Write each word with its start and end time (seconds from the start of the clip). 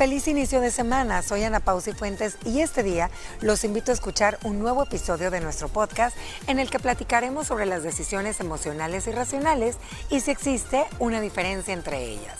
Feliz 0.00 0.28
inicio 0.28 0.62
de 0.62 0.70
semana, 0.70 1.20
soy 1.20 1.44
Ana 1.44 1.60
Pausi 1.60 1.92
Fuentes 1.92 2.38
y 2.46 2.62
este 2.62 2.82
día 2.82 3.10
los 3.42 3.64
invito 3.64 3.90
a 3.90 3.94
escuchar 3.94 4.38
un 4.44 4.58
nuevo 4.58 4.84
episodio 4.84 5.30
de 5.30 5.42
nuestro 5.42 5.68
podcast 5.68 6.16
en 6.46 6.58
el 6.58 6.70
que 6.70 6.78
platicaremos 6.78 7.48
sobre 7.48 7.66
las 7.66 7.82
decisiones 7.82 8.40
emocionales 8.40 9.06
y 9.08 9.10
racionales 9.10 9.76
y 10.08 10.20
si 10.20 10.30
existe 10.30 10.86
una 11.00 11.20
diferencia 11.20 11.74
entre 11.74 12.02
ellas. 12.02 12.38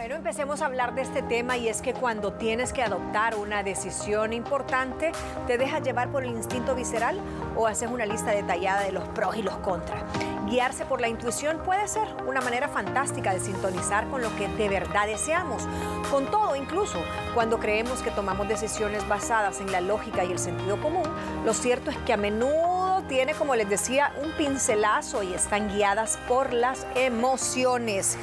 Bueno, 0.00 0.14
empecemos 0.14 0.62
a 0.62 0.64
hablar 0.64 0.94
de 0.94 1.02
este 1.02 1.20
tema 1.20 1.58
y 1.58 1.68
es 1.68 1.82
que 1.82 1.92
cuando 1.92 2.32
tienes 2.32 2.72
que 2.72 2.82
adoptar 2.82 3.36
una 3.36 3.62
decisión 3.62 4.32
importante, 4.32 5.12
¿te 5.46 5.58
dejas 5.58 5.82
llevar 5.82 6.10
por 6.10 6.24
el 6.24 6.30
instinto 6.30 6.74
visceral 6.74 7.20
o 7.54 7.66
haces 7.66 7.90
una 7.90 8.06
lista 8.06 8.30
detallada 8.30 8.80
de 8.80 8.92
los 8.92 9.06
pros 9.08 9.36
y 9.36 9.42
los 9.42 9.58
contras? 9.58 10.02
Guiarse 10.46 10.86
por 10.86 11.02
la 11.02 11.08
intuición 11.08 11.58
puede 11.66 11.86
ser 11.86 12.08
una 12.26 12.40
manera 12.40 12.66
fantástica 12.66 13.34
de 13.34 13.40
sintonizar 13.40 14.08
con 14.08 14.22
lo 14.22 14.34
que 14.36 14.48
de 14.48 14.70
verdad 14.70 15.06
deseamos. 15.06 15.68
Con 16.10 16.30
todo, 16.30 16.56
incluso 16.56 16.98
cuando 17.34 17.58
creemos 17.58 18.00
que 18.00 18.10
tomamos 18.10 18.48
decisiones 18.48 19.06
basadas 19.06 19.60
en 19.60 19.70
la 19.70 19.82
lógica 19.82 20.24
y 20.24 20.32
el 20.32 20.38
sentido 20.38 20.80
común, 20.80 21.04
lo 21.44 21.52
cierto 21.52 21.90
es 21.90 21.98
que 21.98 22.14
a 22.14 22.16
menudo 22.16 23.02
tiene, 23.06 23.34
como 23.34 23.54
les 23.54 23.68
decía, 23.68 24.14
un 24.24 24.32
pincelazo 24.32 25.22
y 25.22 25.34
están 25.34 25.68
guiadas 25.68 26.18
por 26.26 26.54
las 26.54 26.86
emociones. 26.94 28.16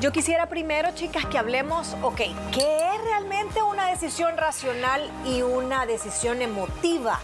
Yo 0.00 0.12
quisiera 0.12 0.46
primero, 0.46 0.92
chicas, 0.94 1.26
que 1.26 1.36
hablemos, 1.36 1.94
ok, 2.00 2.22
¿qué 2.52 2.94
es 2.94 3.04
realmente 3.04 3.62
una 3.62 3.90
decisión 3.90 4.38
racional 4.38 5.10
y 5.26 5.42
una 5.42 5.84
decisión 5.84 6.40
emotiva? 6.40 7.20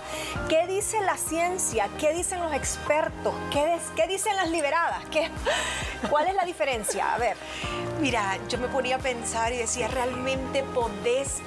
¿Qué 0.50 0.66
dice 0.66 1.00
la 1.00 1.16
ciencia? 1.16 1.88
¿Qué 1.98 2.12
dicen 2.12 2.42
los 2.42 2.52
expertos? 2.52 3.32
¿Qué, 3.50 4.06
dicen 4.08 4.36
las 4.36 4.50
liberadas? 4.50 5.06
¿Qué, 5.06 5.30
¿Cuál 6.10 6.28
es 6.28 6.34
la 6.34 6.44
diferencia? 6.44 7.14
A 7.14 7.18
ver. 7.18 7.38
Mira, 7.98 8.36
yo 8.46 8.58
me 8.58 8.68
ponía 8.68 8.96
a 8.96 8.98
pensar 8.98 9.54
y 9.54 9.56
decía, 9.56 9.88
¿realmente 9.88 10.62
podés 10.62 11.40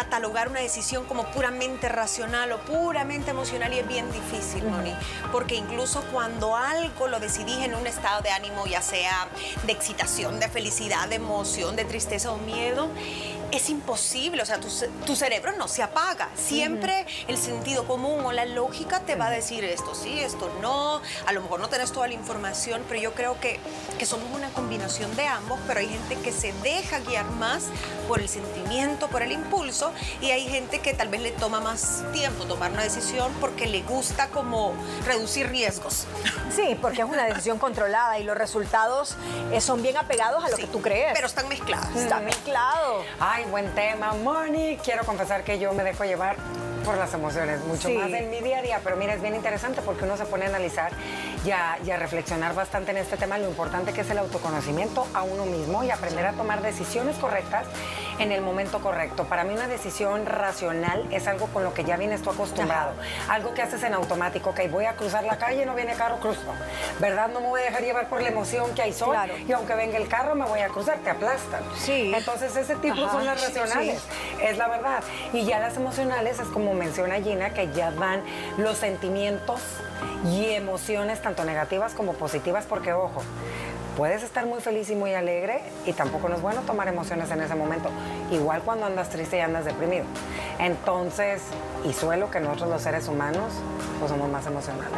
catalogar 0.00 0.48
una 0.48 0.60
decisión 0.60 1.04
como 1.04 1.24
puramente 1.26 1.86
racional 1.90 2.52
o 2.52 2.58
puramente 2.60 3.32
emocional 3.32 3.74
y 3.74 3.80
es 3.80 3.86
bien 3.86 4.10
difícil, 4.10 4.64
Moni, 4.64 4.94
porque 5.30 5.56
incluso 5.56 6.02
cuando 6.10 6.56
algo 6.56 7.06
lo 7.06 7.20
decidís 7.20 7.58
en 7.58 7.74
un 7.74 7.86
estado 7.86 8.22
de 8.22 8.30
ánimo, 8.30 8.66
ya 8.66 8.80
sea 8.80 9.28
de 9.66 9.72
excitación, 9.72 10.40
de 10.40 10.48
felicidad, 10.48 11.06
de 11.08 11.16
emoción, 11.16 11.76
de 11.76 11.84
tristeza 11.84 12.32
o 12.32 12.38
miedo, 12.38 12.88
es 13.52 13.68
imposible, 13.70 14.42
o 14.42 14.46
sea, 14.46 14.60
tu, 14.60 15.16
cerebro 15.16 15.52
no 15.56 15.68
se 15.68 15.82
apaga. 15.82 16.28
Siempre 16.34 17.06
el 17.28 17.36
sentido 17.36 17.86
común 17.86 18.24
o 18.24 18.32
la 18.32 18.44
lógica 18.44 19.00
te 19.00 19.16
va 19.16 19.26
a 19.26 19.30
decir 19.30 19.64
esto 19.64 19.94
sí, 19.94 20.20
esto 20.20 20.50
no. 20.60 21.00
A 21.26 21.32
lo 21.32 21.42
mejor 21.42 21.60
no 21.60 21.68
tenés 21.68 21.92
toda 21.92 22.08
la 22.08 22.14
información, 22.14 22.82
pero 22.88 23.00
yo 23.00 23.14
creo 23.14 23.38
que, 23.40 23.58
que 23.98 24.06
somos 24.06 24.26
una 24.34 24.48
combinación 24.50 25.14
de 25.16 25.26
ambos, 25.26 25.58
pero 25.66 25.80
hay 25.80 25.88
gente 25.88 26.16
que 26.16 26.32
se 26.32 26.52
deja 26.62 27.00
guiar 27.00 27.28
más 27.32 27.64
por 28.08 28.20
el 28.20 28.28
sentimiento, 28.28 29.08
por 29.08 29.22
el 29.22 29.32
impulso, 29.32 29.92
y 30.20 30.30
hay 30.30 30.48
gente 30.48 30.80
que 30.80 30.94
tal 30.94 31.08
vez 31.08 31.20
le 31.20 31.30
toma 31.32 31.60
más 31.60 32.04
tiempo 32.12 32.44
tomar 32.44 32.70
una 32.70 32.82
decisión 32.82 33.32
porque 33.40 33.66
le 33.66 33.82
gusta 33.82 34.28
como 34.28 34.74
reducir 35.06 35.48
riesgos. 35.48 36.06
Sí, 36.54 36.76
porque 36.80 37.02
es 37.02 37.08
una 37.08 37.24
decisión 37.24 37.58
controlada 37.60 38.18
y 38.18 38.24
los 38.24 38.36
resultados 38.36 39.16
eh, 39.52 39.60
son 39.60 39.82
bien 39.82 39.96
apegados 39.96 40.44
a 40.44 40.48
lo 40.48 40.56
que 40.56 40.66
tú 40.66 40.80
crees. 40.80 41.12
Pero 41.14 41.26
están 41.26 41.48
mezclados. 41.48 41.94
Está 41.96 42.20
mezclado. 42.20 43.04
Ay, 43.18 43.39
buen 43.46 43.74
tema, 43.74 44.12
Moni. 44.12 44.76
Quiero 44.82 45.04
confesar 45.04 45.44
que 45.44 45.58
yo 45.58 45.72
me 45.72 45.82
dejo 45.82 46.04
llevar 46.04 46.36
por 46.84 46.96
las 46.96 47.12
emociones, 47.14 47.60
mucho 47.64 47.90
más 47.90 48.10
en 48.10 48.30
mi 48.30 48.40
día 48.40 48.58
a 48.58 48.62
día. 48.62 48.80
Pero 48.82 48.96
mira, 48.96 49.14
es 49.14 49.22
bien 49.22 49.34
interesante 49.34 49.80
porque 49.82 50.04
uno 50.04 50.16
se 50.16 50.24
pone 50.24 50.46
a 50.46 50.48
analizar 50.48 50.92
y 51.44 51.50
a, 51.50 51.78
y 51.84 51.90
a, 51.90 51.96
reflexionar 51.96 52.54
bastante 52.54 52.90
en 52.90 52.98
este 52.98 53.16
tema, 53.16 53.38
lo 53.38 53.48
importante 53.48 53.92
que 53.92 54.02
es 54.02 54.10
el 54.10 54.18
autoconocimiento 54.18 55.06
a 55.14 55.22
uno 55.22 55.46
mismo 55.46 55.84
y 55.84 55.90
aprender 55.90 56.26
a 56.26 56.32
tomar 56.32 56.62
decisiones 56.62 57.16
correctas 57.16 57.66
en 58.20 58.32
el 58.32 58.42
momento 58.42 58.80
correcto. 58.80 59.24
Para 59.24 59.44
mí 59.44 59.54
una 59.54 59.66
decisión 59.66 60.26
racional 60.26 61.06
es 61.10 61.26
algo 61.26 61.46
con 61.46 61.64
lo 61.64 61.74
que 61.74 61.84
ya 61.84 61.96
vienes 61.96 62.22
tú 62.22 62.30
acostumbrado, 62.30 62.92
algo 63.28 63.54
que 63.54 63.62
haces 63.62 63.82
en 63.82 63.94
automático, 63.94 64.50
ok, 64.50 64.60
voy 64.70 64.84
a 64.84 64.94
cruzar 64.94 65.24
la 65.24 65.38
calle, 65.38 65.64
no 65.64 65.74
viene 65.74 65.94
carro, 65.94 66.18
cruzo, 66.20 66.52
¿verdad? 67.00 67.28
No 67.28 67.40
me 67.40 67.48
voy 67.48 67.62
a 67.62 67.64
dejar 67.64 67.82
llevar 67.82 68.08
por 68.08 68.20
la 68.20 68.28
emoción 68.28 68.74
que 68.74 68.82
hay 68.82 68.92
sol 68.92 69.16
y 69.48 69.52
aunque 69.52 69.74
venga 69.74 69.96
el 69.96 70.06
carro 70.06 70.34
me 70.34 70.44
voy 70.44 70.60
a 70.60 70.68
cruzar, 70.68 70.98
te 70.98 71.10
aplastan. 71.10 71.62
Sí. 71.76 72.12
Entonces 72.14 72.54
ese 72.54 72.76
tipo 72.76 73.08
son 73.08 73.24
las 73.24 73.40
racionales, 73.42 74.02
es 74.42 74.58
la 74.58 74.68
verdad. 74.68 75.02
Y 75.32 75.44
ya 75.46 75.58
las 75.58 75.76
emocionales 75.76 76.38
es 76.38 76.48
como 76.48 76.74
menciona 76.74 77.16
Gina, 77.16 77.54
que 77.54 77.72
ya 77.72 77.90
van 77.90 78.22
los 78.58 78.76
sentimientos 78.76 79.60
y 80.26 80.50
emociones 80.50 81.22
tanto 81.22 81.44
negativas 81.44 81.94
como 81.94 82.12
positivas, 82.12 82.66
porque 82.68 82.92
ojo, 82.92 83.22
puedes 84.00 84.22
estar 84.22 84.46
muy 84.46 84.62
feliz 84.62 84.88
y 84.88 84.94
muy 84.94 85.12
alegre 85.12 85.60
y 85.84 85.92
tampoco 85.92 86.28
es 86.28 86.40
bueno 86.40 86.62
tomar 86.62 86.88
emociones 86.88 87.30
en 87.32 87.42
ese 87.42 87.54
momento, 87.54 87.90
igual 88.30 88.62
cuando 88.62 88.86
andas 88.86 89.10
triste 89.10 89.36
y 89.36 89.40
andas 89.40 89.66
deprimido. 89.66 90.06
Entonces, 90.58 91.42
y 91.84 91.92
suelo 91.92 92.30
que 92.30 92.40
nosotros 92.40 92.70
los 92.70 92.80
seres 92.80 93.08
humanos 93.08 93.52
pues 93.98 94.10
somos 94.10 94.30
más 94.30 94.46
emocionales. 94.46 94.96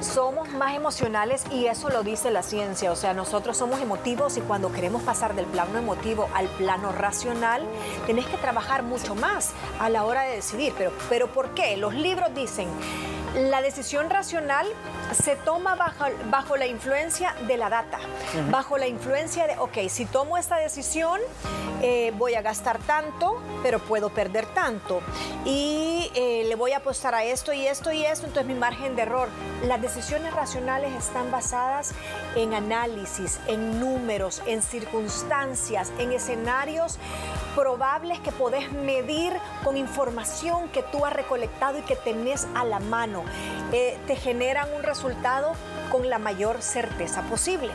Somos 0.00 0.48
más 0.48 0.74
emocionales 0.74 1.44
y 1.50 1.66
eso 1.66 1.90
lo 1.90 2.02
dice 2.02 2.30
la 2.30 2.42
ciencia, 2.42 2.90
o 2.90 2.96
sea, 2.96 3.12
nosotros 3.12 3.54
somos 3.54 3.82
emotivos 3.82 4.38
y 4.38 4.40
cuando 4.40 4.72
queremos 4.72 5.02
pasar 5.02 5.34
del 5.34 5.44
plano 5.44 5.78
emotivo 5.78 6.30
al 6.34 6.46
plano 6.46 6.90
racional, 6.92 7.62
tenés 8.06 8.24
que 8.24 8.38
trabajar 8.38 8.82
mucho 8.82 9.14
más 9.14 9.50
a 9.78 9.90
la 9.90 10.06
hora 10.06 10.22
de 10.22 10.36
decidir, 10.36 10.72
pero 10.78 10.90
pero 11.10 11.26
¿por 11.26 11.50
qué? 11.50 11.76
Los 11.76 11.92
libros 11.92 12.34
dicen 12.34 12.68
la 13.34 13.62
decisión 13.62 14.10
racional 14.10 14.66
se 15.12 15.36
toma 15.36 15.74
bajo, 15.74 16.04
bajo 16.30 16.56
la 16.56 16.66
influencia 16.66 17.34
de 17.46 17.56
la 17.56 17.68
data, 17.68 17.98
bajo 18.50 18.78
la 18.78 18.86
influencia 18.86 19.46
de, 19.46 19.56
ok, 19.58 19.88
si 19.88 20.04
tomo 20.06 20.36
esta 20.36 20.56
decisión, 20.56 21.20
eh, 21.80 22.12
voy 22.16 22.34
a 22.34 22.42
gastar 22.42 22.78
tanto, 22.78 23.40
pero 23.62 23.78
puedo 23.78 24.10
perder 24.10 24.46
tanto. 24.46 25.00
Y 25.44 26.10
eh, 26.14 26.44
le 26.48 26.54
voy 26.56 26.72
a 26.72 26.78
apostar 26.78 27.14
a 27.14 27.24
esto 27.24 27.52
y 27.52 27.66
esto 27.66 27.92
y 27.92 28.04
esto, 28.04 28.26
entonces 28.26 28.52
mi 28.52 28.58
margen 28.58 28.96
de 28.96 29.02
error. 29.02 29.28
Las 29.64 29.80
decisiones 29.80 30.34
racionales 30.34 30.92
están 30.94 31.30
basadas 31.30 31.92
en 32.34 32.54
análisis, 32.54 33.38
en 33.46 33.78
números, 33.80 34.42
en 34.46 34.62
circunstancias, 34.62 35.92
en 35.98 36.12
escenarios 36.12 36.98
probables 37.54 38.18
que 38.20 38.32
podés 38.32 38.72
medir 38.72 39.32
con 39.64 39.76
información 39.76 40.68
que 40.68 40.82
tú 40.82 41.04
has 41.04 41.12
recolectado 41.12 41.78
y 41.78 41.82
que 41.82 41.96
tenés 41.96 42.46
a 42.54 42.64
la 42.64 42.80
mano. 42.80 43.24
Eh, 43.72 43.98
te 44.06 44.16
generan 44.16 44.68
un 44.74 44.82
resultado 44.82 45.52
con 45.90 46.08
la 46.08 46.18
mayor 46.18 46.62
certeza 46.62 47.22
posible. 47.22 47.72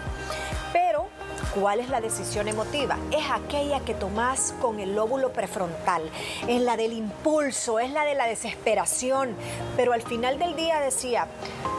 ¿Cuál 1.53 1.79
es 1.81 1.89
la 1.89 2.01
decisión 2.01 2.47
emotiva? 2.47 2.97
Es 3.11 3.25
aquella 3.29 3.79
que 3.81 3.93
tomás 3.93 4.55
con 4.59 4.79
el 4.79 4.95
lóbulo 4.95 5.33
prefrontal, 5.33 6.01
es 6.47 6.59
la 6.61 6.77
del 6.77 6.93
impulso, 6.93 7.77
es 7.77 7.91
la 7.91 8.05
de 8.05 8.15
la 8.15 8.25
desesperación. 8.25 9.35
Pero 9.77 9.93
al 9.93 10.01
final 10.01 10.39
del 10.39 10.55
día 10.55 10.79
decía, 10.79 11.27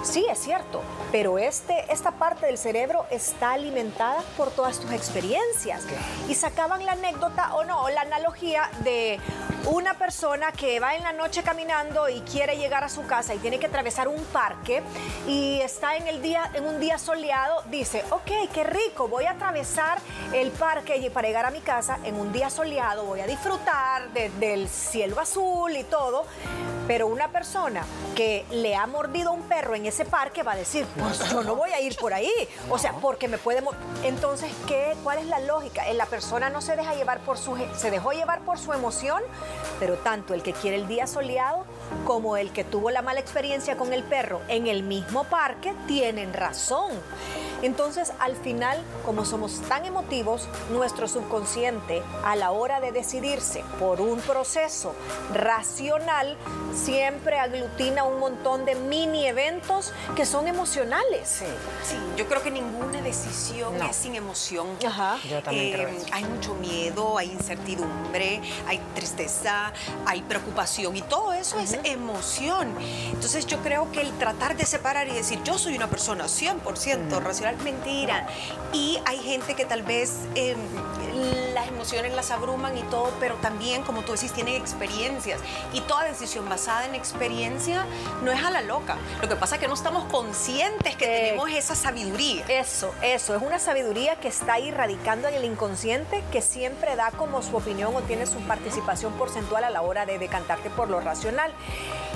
sí, 0.04 0.24
es 0.30 0.38
cierto, 0.38 0.80
pero 1.10 1.38
este, 1.38 1.92
esta 1.92 2.12
parte 2.12 2.46
del 2.46 2.56
cerebro 2.56 3.04
está 3.10 3.52
alimentada 3.52 4.22
por 4.36 4.52
todas 4.52 4.78
tus 4.78 4.92
experiencias. 4.92 5.82
Y 6.28 6.36
sacaban 6.36 6.86
la 6.86 6.92
anécdota 6.92 7.56
o 7.56 7.64
no, 7.64 7.88
la 7.88 8.02
analogía 8.02 8.70
de 8.84 9.18
una 9.66 9.94
persona 9.94 10.52
que 10.52 10.78
va 10.78 10.94
en 10.94 11.02
la 11.02 11.12
noche 11.12 11.42
caminando 11.42 12.08
y 12.08 12.20
quiere 12.20 12.58
llegar 12.58 12.84
a 12.84 12.88
su 12.88 13.06
casa 13.06 13.34
y 13.34 13.38
tiene 13.38 13.58
que 13.58 13.66
atravesar 13.66 14.06
un 14.06 14.22
parque 14.26 14.82
y 15.26 15.60
está 15.62 15.96
en, 15.96 16.06
el 16.06 16.22
día, 16.22 16.48
en 16.54 16.64
un 16.64 16.78
día 16.78 16.98
soleado, 16.98 17.62
dice, 17.70 18.04
ok, 18.10 18.52
qué 18.52 18.62
rico, 18.62 19.08
voy 19.08 19.24
a 19.24 19.32
atravesar 19.32 19.63
el 20.32 20.50
parque 20.50 21.10
para 21.12 21.28
llegar 21.28 21.46
a 21.46 21.50
mi 21.50 21.60
casa 21.60 21.98
en 22.04 22.16
un 22.16 22.32
día 22.32 22.50
soleado, 22.50 23.04
voy 23.04 23.20
a 23.20 23.26
disfrutar 23.26 24.12
del 24.12 24.68
cielo 24.68 25.20
azul 25.20 25.76
y 25.76 25.84
todo. 25.84 26.24
Pero 26.86 27.06
una 27.06 27.28
persona 27.28 27.82
que 28.14 28.44
le 28.50 28.76
ha 28.76 28.86
mordido 28.86 29.32
un 29.32 29.42
perro 29.42 29.74
en 29.74 29.86
ese 29.86 30.04
parque 30.04 30.42
va 30.42 30.52
a 30.52 30.56
decir, 30.56 30.84
pues 30.98 31.30
yo 31.30 31.42
no 31.42 31.56
voy 31.56 31.70
a 31.70 31.80
ir 31.80 31.96
por 31.96 32.12
ahí. 32.12 32.30
O 32.68 32.76
sea, 32.76 32.92
porque 32.92 33.26
me 33.26 33.38
puede... 33.38 33.62
Entonces, 34.02 34.52
¿qué, 34.66 34.94
¿cuál 35.02 35.18
es 35.18 35.26
la 35.26 35.40
lógica? 35.40 35.88
Eh, 35.88 35.94
la 35.94 36.04
persona 36.04 36.50
no 36.50 36.60
se 36.60 36.76
deja 36.76 36.94
llevar 36.94 37.20
por 37.20 37.38
su... 37.38 37.56
Se 37.74 37.90
dejó 37.90 38.12
llevar 38.12 38.40
por 38.40 38.58
su 38.58 38.74
emoción, 38.74 39.22
pero 39.80 39.96
tanto 39.96 40.34
el 40.34 40.42
que 40.42 40.52
quiere 40.52 40.76
el 40.76 40.86
día 40.86 41.06
soleado 41.06 41.64
como 42.04 42.36
el 42.36 42.52
que 42.52 42.64
tuvo 42.64 42.90
la 42.90 43.00
mala 43.00 43.20
experiencia 43.20 43.78
con 43.78 43.94
el 43.94 44.02
perro 44.02 44.42
en 44.48 44.66
el 44.66 44.82
mismo 44.82 45.24
parque 45.24 45.74
tienen 45.86 46.34
razón. 46.34 46.92
Entonces, 47.64 48.12
al 48.20 48.36
final, 48.36 48.78
como 49.06 49.24
somos 49.24 49.62
tan 49.62 49.86
emotivos, 49.86 50.48
nuestro 50.70 51.08
subconsciente, 51.08 52.02
a 52.22 52.36
la 52.36 52.50
hora 52.50 52.78
de 52.80 52.92
decidirse 52.92 53.64
por 53.78 54.02
un 54.02 54.20
proceso 54.20 54.94
racional, 55.32 56.36
siempre 56.74 57.38
aglutina 57.38 58.04
un 58.04 58.20
montón 58.20 58.66
de 58.66 58.74
mini 58.74 59.26
eventos 59.26 59.92
que 60.14 60.26
son 60.26 60.46
emocionales. 60.46 61.26
Sí, 61.26 61.46
sí 61.82 61.96
yo 62.18 62.26
creo 62.28 62.42
que 62.42 62.50
ninguna 62.50 63.00
decisión 63.00 63.80
es 63.82 63.96
sin 63.96 64.14
emoción. 64.14 64.66
Ajá. 64.86 65.18
Yo 65.28 65.42
también 65.42 65.72
creo 65.72 65.88
eh, 65.88 66.02
Hay 66.12 66.24
mucho 66.24 66.54
miedo, 66.54 67.18
hay 67.18 67.30
incertidumbre, 67.30 68.40
hay 68.66 68.78
tristeza, 68.94 69.72
hay 70.06 70.22
preocupación 70.22 70.96
y 70.96 71.02
todo 71.02 71.32
eso 71.32 71.58
es 71.58 71.78
emoción. 71.84 72.74
Entonces 73.10 73.46
yo 73.46 73.58
creo 73.58 73.90
que 73.90 74.02
el 74.02 74.12
tratar 74.18 74.56
de 74.56 74.66
separar 74.66 75.08
y 75.08 75.12
decir 75.12 75.42
yo 75.44 75.58
soy 75.58 75.76
una 75.76 75.88
persona 75.88 76.24
100% 76.24 77.22
racional, 77.22 77.53
mentira. 77.62 78.26
Y 78.72 78.98
hay 79.04 79.18
gente 79.18 79.54
que 79.54 79.64
tal 79.64 79.82
vez 79.82 80.20
em, 80.34 80.56
las 81.54 81.68
emociones 81.68 82.14
las 82.14 82.30
abruman 82.30 82.76
y 82.76 82.82
todo, 82.84 83.12
pero 83.20 83.36
también, 83.36 83.82
como 83.82 84.02
tú 84.02 84.12
decís, 84.12 84.32
tienen 84.32 84.54
experiencias. 84.56 85.40
Y 85.72 85.80
toda 85.82 86.04
decisión 86.04 86.48
basada 86.48 86.86
en 86.86 86.94
experiencia 86.94 87.86
no 88.22 88.32
es 88.32 88.42
a 88.44 88.50
la 88.50 88.62
loca. 88.62 88.96
Lo 89.20 89.28
que 89.28 89.36
pasa 89.36 89.56
es 89.56 89.60
que 89.60 89.68
no 89.68 89.74
estamos 89.74 90.04
conscientes 90.04 90.96
que 90.96 91.04
Eh, 91.04 91.28
tenemos 91.28 91.50
esa 91.50 91.74
sabiduría. 91.74 92.44
Eso, 92.48 92.92
eso, 93.02 93.34
es 93.34 93.42
una 93.42 93.58
sabiduría 93.58 94.16
que 94.16 94.28
está 94.28 94.54
ahí 94.54 94.70
radicando 94.70 95.28
en 95.28 95.34
el 95.34 95.44
inconsciente 95.44 96.22
que 96.32 96.42
siempre 96.42 96.96
da 96.96 97.10
como 97.12 97.42
su 97.42 97.56
opinión 97.56 97.94
o 97.94 98.00
tiene 98.02 98.26
su 98.26 98.38
participación 98.40 99.12
porcentual 99.14 99.64
a 99.64 99.70
la 99.70 99.82
hora 99.82 100.06
de 100.06 100.18
decantarte 100.18 100.70
por 100.70 100.88
lo 100.90 101.00
racional. 101.00 101.52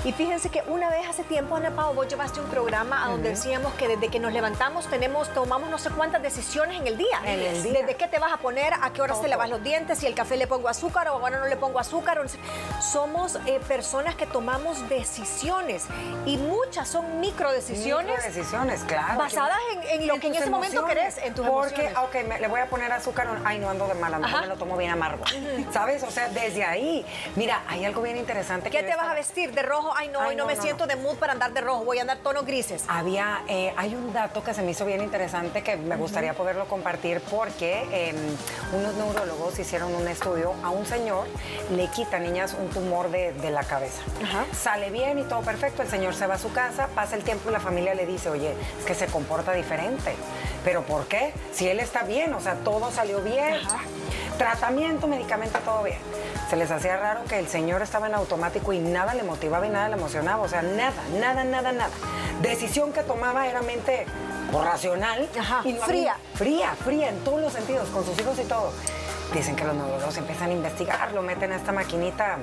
Y 0.05 0.13
fíjense 0.13 0.49
que 0.49 0.63
una 0.67 0.89
vez 0.89 1.07
hace 1.09 1.23
tiempo, 1.23 1.57
Ana 1.57 1.71
Pao, 1.71 1.93
vos 1.93 2.07
llevaste 2.07 2.39
un 2.39 2.47
programa 2.47 3.03
a 3.03 3.09
donde 3.09 3.29
decíamos 3.29 3.73
que 3.73 3.87
desde 3.89 4.07
que 4.07 4.19
nos 4.19 4.31
levantamos 4.31 4.87
tenemos, 4.87 5.33
tomamos 5.33 5.69
no 5.69 5.77
sé 5.77 5.89
cuántas 5.89 6.21
decisiones 6.21 6.79
en 6.79 6.87
el 6.87 6.97
día. 6.97 7.19
En 7.25 7.39
el 7.39 7.63
día. 7.63 7.73
Desde 7.73 7.95
qué 7.95 8.07
te 8.07 8.17
vas 8.17 8.31
a 8.31 8.37
poner, 8.37 8.73
a 8.73 8.93
qué 8.93 8.98
horas 9.01 9.21
te 9.21 9.27
lavas 9.27 9.49
los 9.49 9.63
dientes, 9.63 9.99
si 9.99 10.05
el 10.07 10.15
café 10.15 10.37
le 10.37 10.47
pongo 10.47 10.69
azúcar 10.69 11.07
o 11.09 11.11
ahora 11.13 11.39
no 11.39 11.45
le 11.47 11.55
pongo 11.57 11.79
azúcar. 11.79 12.19
Somos 12.81 13.37
eh, 13.45 13.59
personas 13.67 14.15
que 14.15 14.25
tomamos 14.25 14.87
decisiones 14.89 15.85
y 16.25 16.37
muchas 16.37 16.87
son 16.87 17.19
micro 17.19 17.51
decisiones 17.51 18.23
decisiones, 18.23 18.81
claro. 18.83 19.17
basadas 19.19 19.57
en- 19.73 20.01
en 20.01 20.07
lo 20.07 20.19
que 20.19 20.27
en 20.27 20.35
ese 20.35 20.49
momento 20.49 20.85
querés, 20.85 21.17
en 21.19 21.33
tus 21.33 21.45
Porque, 21.47 21.87
emociones. 21.87 22.23
ok, 22.23 22.27
me- 22.27 22.39
le 22.39 22.47
voy 22.47 22.59
a 22.61 22.65
poner 22.67 22.91
azúcar, 22.91 23.27
ay, 23.45 23.59
no 23.59 23.69
ando 23.69 23.87
de 23.87 23.93
mala, 23.95 24.19
mejor 24.19 24.41
me 24.41 24.47
lo 24.47 24.55
tomo 24.55 24.77
bien 24.77 24.91
amargo. 24.91 25.23
¿Sabes? 25.71 26.03
O 26.03 26.11
sea, 26.11 26.29
desde 26.29 26.63
ahí. 26.63 27.05
Mira, 27.35 27.61
hay 27.67 27.85
algo 27.85 28.01
bien 28.01 28.17
interesante. 28.17 28.69
¿Qué 28.69 28.79
que 28.79 28.83
te 28.83 28.95
vas 28.95 29.09
a 29.09 29.13
vestir? 29.13 29.51
¿De 29.53 29.61
rojo? 29.61 29.91
Ay, 29.95 30.07
no, 30.09 30.19
Ay, 30.21 30.29
hoy 30.29 30.35
no, 30.35 30.43
no, 30.43 30.47
me 30.47 30.55
no, 30.55 30.61
siento 30.61 30.85
no. 30.85 30.87
de 30.87 30.95
mood 30.95 31.15
para 31.17 31.33
andar 31.33 31.51
de 31.51 31.61
rojo, 31.61 31.83
voy 31.85 31.97
a 31.99 32.01
andar 32.01 32.17
tonos 32.19 32.45
grises. 32.45 32.83
Había, 32.87 33.41
eh, 33.47 33.73
hay 33.77 33.95
un 33.95 34.13
dato 34.13 34.43
que 34.43 34.53
se 34.53 34.61
me 34.61 34.71
hizo 34.71 34.85
bien 34.85 35.01
interesante 35.01 35.61
que 35.63 35.75
me 35.77 35.95
gustaría 35.95 36.33
poderlo 36.33 36.65
compartir 36.65 37.21
porque 37.29 37.85
eh, 37.91 38.15
unos 38.79 38.95
neurólogos 38.95 39.57
hicieron 39.59 39.93
un 39.93 40.07
estudio 40.07 40.53
a 40.63 40.69
un 40.69 40.85
señor, 40.85 41.27
le 41.71 41.87
quita, 41.87 42.19
niñas, 42.19 42.55
un 42.59 42.69
tumor 42.69 43.11
de, 43.11 43.33
de 43.33 43.51
la 43.51 43.63
cabeza. 43.63 44.01
Ajá. 44.23 44.45
Sale 44.53 44.89
bien 44.89 45.19
y 45.19 45.23
todo 45.23 45.41
perfecto, 45.41 45.81
el 45.81 45.89
señor 45.89 46.15
se 46.15 46.27
va 46.27 46.35
a 46.35 46.39
su 46.39 46.51
casa, 46.51 46.87
pasa 46.95 47.15
el 47.15 47.23
tiempo 47.23 47.49
y 47.49 47.53
la 47.53 47.59
familia 47.59 47.93
le 47.93 48.05
dice, 48.05 48.29
oye, 48.29 48.53
es 48.79 48.85
que 48.85 48.95
se 48.95 49.07
comporta 49.07 49.53
diferente. 49.53 50.15
¿Pero 50.63 50.83
por 50.83 51.05
qué? 51.07 51.33
Si 51.51 51.67
él 51.67 51.79
está 51.79 52.03
bien, 52.03 52.33
o 52.33 52.41
sea, 52.41 52.55
todo 52.55 52.91
salió 52.91 53.21
bien. 53.21 53.55
Tratamiento, 54.37 55.07
medicamento, 55.07 55.59
todo 55.59 55.83
bien. 55.83 55.99
Se 56.49 56.55
les 56.55 56.71
hacía 56.71 56.97
raro 56.97 57.23
que 57.25 57.37
el 57.37 57.47
señor 57.47 57.81
estaba 57.81 58.07
en 58.07 58.15
automático 58.15 58.73
y 58.73 58.79
nada 58.79 59.13
le 59.13 59.23
motivaba 59.23 59.67
y 59.67 59.69
nada 59.69 59.89
le 59.89 59.95
emocionaba. 59.95 60.41
O 60.43 60.47
sea, 60.47 60.61
nada, 60.61 61.03
nada, 61.19 61.43
nada, 61.43 61.71
nada. 61.71 61.91
Decisión 62.41 62.93
que 62.93 63.03
tomaba 63.03 63.47
era 63.47 63.61
mente 63.61 64.05
o 64.53 64.63
racional. 64.63 65.27
Ajá, 65.39 65.61
y 65.63 65.73
no 65.73 65.81
fría. 65.83 66.13
había- 66.13 66.35
fría, 66.37 66.75
fría 66.83 67.09
en 67.09 67.19
todos 67.23 67.41
los 67.41 67.53
sentidos, 67.53 67.87
con 67.89 68.05
sus 68.05 68.19
hijos 68.19 68.37
y 68.39 68.43
todo. 68.43 68.71
Dicen 69.33 69.55
que 69.55 69.63
los 69.63 69.75
neurólogos 69.75 70.17
empiezan 70.17 70.49
a 70.49 70.53
investigar, 70.53 71.11
lo 71.11 71.21
meten 71.21 71.51
a 71.51 71.57
esta 71.57 71.71
maquinita. 71.71 72.37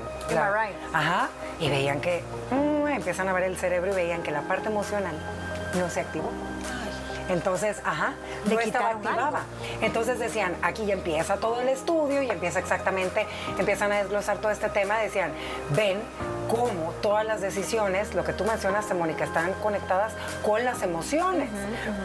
Ajá. 0.92 1.28
Y 1.58 1.68
veían 1.68 2.00
que 2.00 2.22
mm, 2.52 2.86
empiezan 2.88 3.28
a 3.28 3.32
ver 3.32 3.42
el 3.44 3.56
cerebro 3.56 3.92
y 3.92 3.94
veían 3.96 4.22
que 4.22 4.30
la 4.30 4.42
parte 4.42 4.68
emocional 4.68 5.14
no 5.74 5.90
se 5.90 6.00
activó. 6.00 6.30
Entonces, 7.28 7.78
ajá, 7.84 8.14
Le 8.44 8.54
no 8.54 8.60
estaba 8.60 8.90
activada. 8.90 9.40
Entonces 9.80 10.20
decían, 10.20 10.54
aquí 10.62 10.86
ya 10.86 10.92
empieza 10.94 11.38
todo 11.38 11.60
el 11.60 11.68
estudio 11.68 12.22
y 12.22 12.30
empieza 12.30 12.60
exactamente, 12.60 13.26
empiezan 13.58 13.90
a 13.90 13.96
desglosar 13.96 14.38
todo 14.38 14.52
este 14.52 14.68
tema, 14.68 14.98
decían, 14.98 15.32
ven 15.70 15.98
cómo 16.48 16.92
todas 17.02 17.24
las 17.24 17.40
decisiones, 17.40 18.14
lo 18.14 18.24
que 18.24 18.32
tú 18.32 18.44
mencionaste, 18.44 18.94
Mónica, 18.94 19.24
están 19.24 19.52
conectadas 19.54 20.12
con 20.44 20.64
las 20.64 20.82
emociones, 20.82 21.50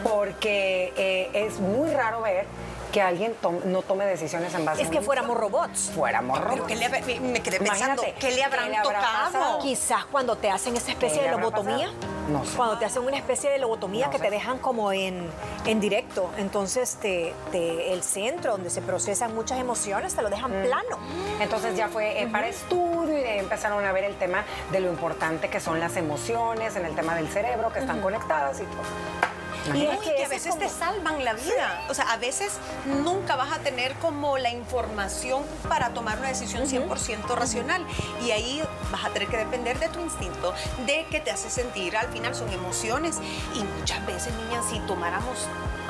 porque 0.02 0.92
eh, 0.96 1.30
es 1.34 1.60
muy 1.60 1.90
raro 1.90 2.22
ver 2.22 2.46
que 2.92 3.00
alguien 3.00 3.34
no 3.64 3.82
tome 3.82 4.04
decisiones 4.04 4.54
en 4.54 4.64
base 4.66 4.82
Es 4.82 4.88
a 4.88 4.90
que 4.90 4.98
un- 4.98 5.04
fuéramos 5.04 5.36
robots. 5.36 5.90
fuéramos 5.94 6.38
Pero 6.38 6.50
robots. 6.50 6.68
¿qué 6.68 6.76
le, 6.76 6.88
me- 6.90 7.20
me 7.32 7.40
quedé 7.42 7.58
pensando, 7.58 8.02
¿qué 8.20 8.30
le 8.32 8.44
habrán 8.44 8.64
¿qué 8.66 8.70
le 8.70 8.76
habrá 8.76 9.00
tocado? 9.00 9.32
pasado? 9.32 9.58
Quizás 9.60 10.04
cuando 10.04 10.36
te 10.36 10.50
hacen 10.50 10.76
esa 10.76 10.90
especie 10.90 11.20
¿Qué 11.22 11.30
de 11.30 11.36
lobotomía. 11.36 11.86
pasado? 11.86 12.12
No 12.28 12.44
sé. 12.44 12.56
Cuando 12.56 12.78
te 12.78 12.84
hacen 12.84 13.02
una 13.02 13.16
especie 13.16 13.50
de 13.50 13.58
lobotomía 13.58 14.06
No 14.06 14.12
que 14.12 14.18
sé. 14.18 14.24
te 14.24 14.30
dejan 14.30 14.58
como 14.58 14.92
en, 14.92 15.26
en 15.64 15.80
directo. 15.80 16.30
Entonces 16.36 16.96
te, 17.00 17.34
te- 17.50 17.92
el 17.92 18.02
centro 18.02 18.52
donde 18.52 18.68
se 18.70 18.82
procesan 18.82 19.34
muchas 19.34 19.58
emociones 19.58 20.14
te 20.14 20.20
lo 20.22 20.28
dejan 20.30 20.60
Mm. 20.60 20.64
plano. 20.66 20.98
Entonces 21.40 21.74
ya 21.76 21.88
fue 21.88 22.20
eh, 22.22 22.26
para 22.28 22.46
estudio 22.48 23.18
y 23.18 23.38
empezaron 23.38 23.84
a 23.86 23.92
ver 23.92 24.04
el 24.04 24.16
tema 24.16 24.44
de 24.70 24.80
lo 24.80 24.88
importante 24.90 25.48
que 25.48 25.60
son 25.60 25.80
las 25.80 25.96
emociones 25.96 26.76
en 26.76 26.84
el 26.84 26.94
tema 26.94 27.14
del 27.14 27.28
cerebro, 27.28 27.72
que 27.72 27.78
están 27.78 28.00
conectadas 28.02 28.60
y 28.60 28.64
todo. 28.64 29.31
Y 29.74 29.86
es 29.86 29.98
que 30.00 30.24
a 30.24 30.28
veces 30.28 30.58
te 30.58 30.68
salvan 30.68 31.24
la 31.24 31.34
vida. 31.34 31.84
O 31.88 31.94
sea, 31.94 32.10
a 32.12 32.16
veces 32.16 32.52
nunca 32.86 33.36
vas 33.36 33.52
a 33.52 33.58
tener 33.58 33.94
como 33.96 34.38
la 34.38 34.50
información 34.50 35.44
para 35.68 35.90
tomar 35.90 36.18
una 36.18 36.28
decisión 36.28 36.64
100% 36.64 37.26
racional. 37.34 37.84
Y 38.24 38.30
ahí 38.32 38.62
vas 38.90 39.04
a 39.04 39.10
tener 39.10 39.28
que 39.28 39.36
depender 39.36 39.78
de 39.78 39.88
tu 39.88 40.00
instinto, 40.00 40.52
de 40.86 41.06
qué 41.10 41.20
te 41.20 41.30
hace 41.30 41.50
sentir. 41.50 41.96
Al 41.96 42.08
final 42.08 42.34
son 42.34 42.50
emociones. 42.52 43.18
Y 43.54 43.62
muchas 43.78 44.04
veces, 44.06 44.32
niñas, 44.34 44.64
si 44.70 44.78
tomáramos 44.80 45.36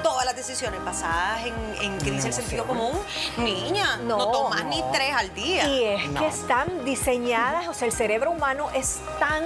todas 0.02 0.24
las 0.24 0.34
decisiones 0.34 0.84
basadas 0.84 1.46
en, 1.46 1.54
en 1.80 1.98
que 1.98 2.10
dice 2.10 2.26
el 2.28 2.34
sentido 2.34 2.64
común, 2.64 2.90
niña, 3.36 3.98
no, 3.98 4.16
No, 4.18 4.26
tomas 4.32 4.64
ni 4.64 4.82
tres 4.92 5.14
al 5.14 5.32
día. 5.32 5.64
Y 5.68 5.84
es 5.84 6.10
No. 6.10 6.20
que 6.20 6.26
están 6.26 6.84
diseñadas, 6.84 7.68
o 7.68 7.74
sea, 7.74 7.86
el 7.86 7.92
cerebro 7.92 8.32
humano 8.32 8.68
es 8.74 8.98
tan, 9.20 9.44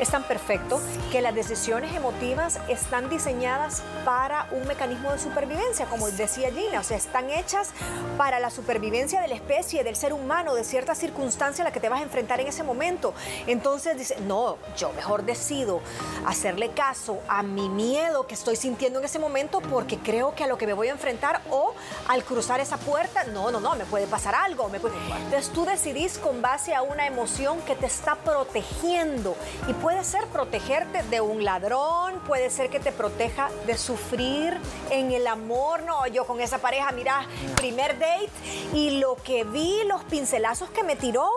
es 0.00 0.08
tan 0.08 0.22
perfecto 0.24 0.80
que 1.12 1.20
las 1.20 1.34
decisiones 1.34 1.94
emotivas 1.94 2.58
están 2.68 3.10
diseñadas 3.10 3.82
para 4.04 4.46
un 4.50 4.66
mecanismo 4.66 5.12
de 5.12 5.18
supervivencia, 5.18 5.86
como 5.86 6.10
decía 6.10 6.50
Gina, 6.50 6.80
o 6.80 6.82
sea, 6.82 6.96
están 6.96 7.28
hechas 7.28 7.70
para 8.16 8.40
la 8.40 8.50
supervivencia 8.50 9.20
de 9.20 9.28
la 9.28 9.34
especie, 9.34 9.84
del 9.84 9.96
ser 9.96 10.14
humano, 10.14 10.54
de 10.54 10.64
cierta 10.64 10.94
circunstancia 10.94 11.62
a 11.62 11.68
la 11.68 11.72
que 11.72 11.80
te 11.80 11.90
vas 11.90 12.00
a 12.00 12.02
enfrentar 12.02 12.40
en 12.40 12.46
ese 12.46 12.62
momento. 12.62 13.12
Entonces 13.46 13.98
dice, 13.98 14.16
no, 14.22 14.56
yo 14.76 14.90
mejor 14.94 15.24
decido 15.24 15.82
hacerle 16.24 16.70
caso 16.70 17.18
a 17.28 17.42
mi 17.42 17.68
miedo 17.68 18.26
que 18.26 18.34
estoy 18.34 18.56
sintiendo 18.56 19.00
en 19.00 19.04
ese 19.04 19.18
momento 19.18 19.60
porque 19.60 19.98
creo 19.98 20.34
que 20.34 20.44
a 20.44 20.46
lo 20.46 20.56
que 20.56 20.66
me 20.66 20.72
voy 20.72 20.88
a 20.88 20.92
enfrentar 20.92 21.42
o 21.50 21.74
al 22.08 22.24
cruzar 22.24 22.60
esa 22.60 22.78
puerta, 22.78 23.24
no, 23.24 23.50
no, 23.50 23.60
no, 23.60 23.74
me 23.74 23.84
puede 23.84 24.06
pasar 24.06 24.34
algo. 24.34 24.70
Me 24.70 24.80
puede... 24.80 24.94
Entonces 25.24 25.52
tú 25.52 25.66
decidís 25.66 26.16
con 26.16 26.40
base 26.40 26.74
a 26.74 26.80
una 26.80 27.06
emoción 27.06 27.60
que 27.62 27.74
te 27.74 27.86
está 27.86 28.14
protegiendo 28.14 29.36
y 29.68 29.74
puede 29.74 29.89
ser 30.04 30.26
protegerte 30.28 31.02
de 31.04 31.20
un 31.20 31.44
ladrón, 31.44 32.20
puede 32.26 32.50
ser 32.50 32.70
que 32.70 32.80
te 32.80 32.92
proteja 32.92 33.50
de 33.66 33.76
sufrir 33.76 34.56
en 34.90 35.10
el 35.12 35.26
amor, 35.26 35.82
no, 35.82 36.06
yo 36.06 36.26
con 36.26 36.40
esa 36.40 36.58
pareja, 36.58 36.90
mira, 36.92 37.26
primer 37.56 37.98
date 37.98 38.30
y 38.72 38.98
lo 38.98 39.16
que 39.16 39.44
vi, 39.44 39.82
los 39.84 40.02
pincelazos 40.04 40.70
que 40.70 40.82
me 40.82 40.96
tiró 40.96 41.28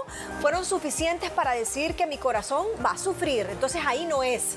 fueron 0.41 0.65
suficientes 0.65 1.29
para 1.31 1.51
decir 1.51 1.95
que 1.95 2.05
mi 2.07 2.17
corazón 2.17 2.65
va 2.83 2.91
a 2.91 2.97
sufrir. 2.97 3.47
Entonces 3.49 3.81
ahí 3.85 4.05
no 4.05 4.23
es. 4.23 4.55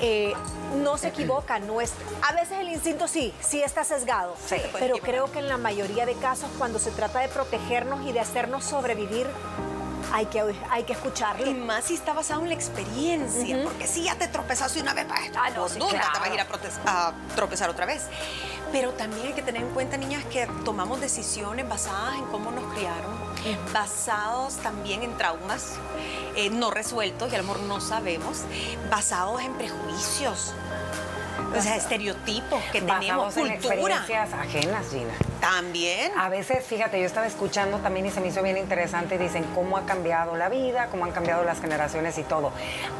eh, 0.00 0.32
no 0.76 0.98
se 0.98 1.08
equivoca, 1.08 1.58
no 1.58 1.80
es. 1.80 1.92
A 2.28 2.32
veces 2.34 2.58
el 2.60 2.68
instinto 2.68 3.08
sí, 3.08 3.32
sí 3.40 3.62
está 3.62 3.84
sesgado. 3.84 4.36
Sí, 4.46 4.56
pero 4.74 4.96
equivocar. 4.96 5.10
creo 5.10 5.32
que 5.32 5.38
en 5.40 5.48
la 5.48 5.56
mayoría 5.56 6.06
de 6.06 6.14
casos, 6.14 6.50
cuando 6.58 6.78
se 6.78 6.90
trata 6.90 7.20
de 7.20 7.28
protegernos 7.28 8.06
y 8.06 8.12
de 8.12 8.20
hacernos 8.20 8.64
sobrevivir, 8.64 9.26
hay 10.12 10.26
que, 10.26 10.42
hay 10.70 10.84
que 10.84 10.92
escucharlo. 10.92 11.46
Y 11.46 11.54
más 11.54 11.84
si 11.84 11.94
está 11.94 12.12
basado 12.12 12.42
en 12.42 12.48
la 12.48 12.54
experiencia, 12.54 13.62
porque 13.64 13.86
si 13.86 14.04
ya 14.04 14.14
te 14.16 14.28
tropezaste 14.28 14.80
una 14.80 14.94
vez, 14.94 15.06
pues, 15.06 15.20
Ah, 15.36 15.50
no, 15.50 15.60
pues, 15.62 15.72
sí, 15.72 15.78
nunca 15.78 15.92
te 15.92 15.98
claro. 16.00 16.20
vas 16.20 16.30
a 16.30 16.34
ir 16.34 16.40
a, 16.86 17.08
a 17.08 17.12
tropezar 17.36 17.70
otra 17.70 17.86
vez. 17.86 18.06
Pero 18.72 18.92
también 18.92 19.28
hay 19.28 19.32
que 19.32 19.42
tener 19.42 19.62
en 19.62 19.70
cuenta, 19.70 19.96
niñas, 19.96 20.24
que 20.26 20.46
tomamos 20.64 21.00
decisiones 21.00 21.66
basadas 21.68 22.16
en 22.16 22.24
cómo 22.26 22.50
nos 22.50 22.64
criaron, 22.74 23.16
basados 23.72 24.56
también 24.56 25.02
en 25.02 25.16
traumas 25.16 25.72
eh, 26.36 26.50
no 26.50 26.70
resueltos 26.70 27.32
y 27.32 27.34
a 27.34 27.38
lo 27.38 27.44
mejor 27.44 27.60
no 27.62 27.80
sabemos, 27.80 28.42
basados 28.90 29.40
en 29.40 29.54
prejuicios. 29.54 30.52
O 31.56 31.62
sea, 31.62 31.76
estereotipos 31.76 32.62
que 32.72 32.80
tenemos, 32.82 33.26
Basados 33.34 33.36
en 33.36 33.60
cultura. 33.62 33.96
experiencias 33.96 34.32
ajenas, 34.34 34.86
Gina. 34.90 35.14
También. 35.48 36.12
A 36.18 36.28
veces, 36.28 36.62
fíjate, 36.62 37.00
yo 37.00 37.06
estaba 37.06 37.26
escuchando 37.26 37.78
también 37.78 38.04
y 38.04 38.10
se 38.10 38.20
me 38.20 38.28
hizo 38.28 38.42
bien 38.42 38.58
interesante, 38.58 39.16
dicen 39.16 39.44
cómo 39.54 39.78
ha 39.78 39.86
cambiado 39.86 40.36
la 40.36 40.50
vida, 40.50 40.88
cómo 40.90 41.06
han 41.06 41.12
cambiado 41.12 41.42
las 41.42 41.62
generaciones 41.62 42.18
y 42.18 42.22
todo. 42.22 42.52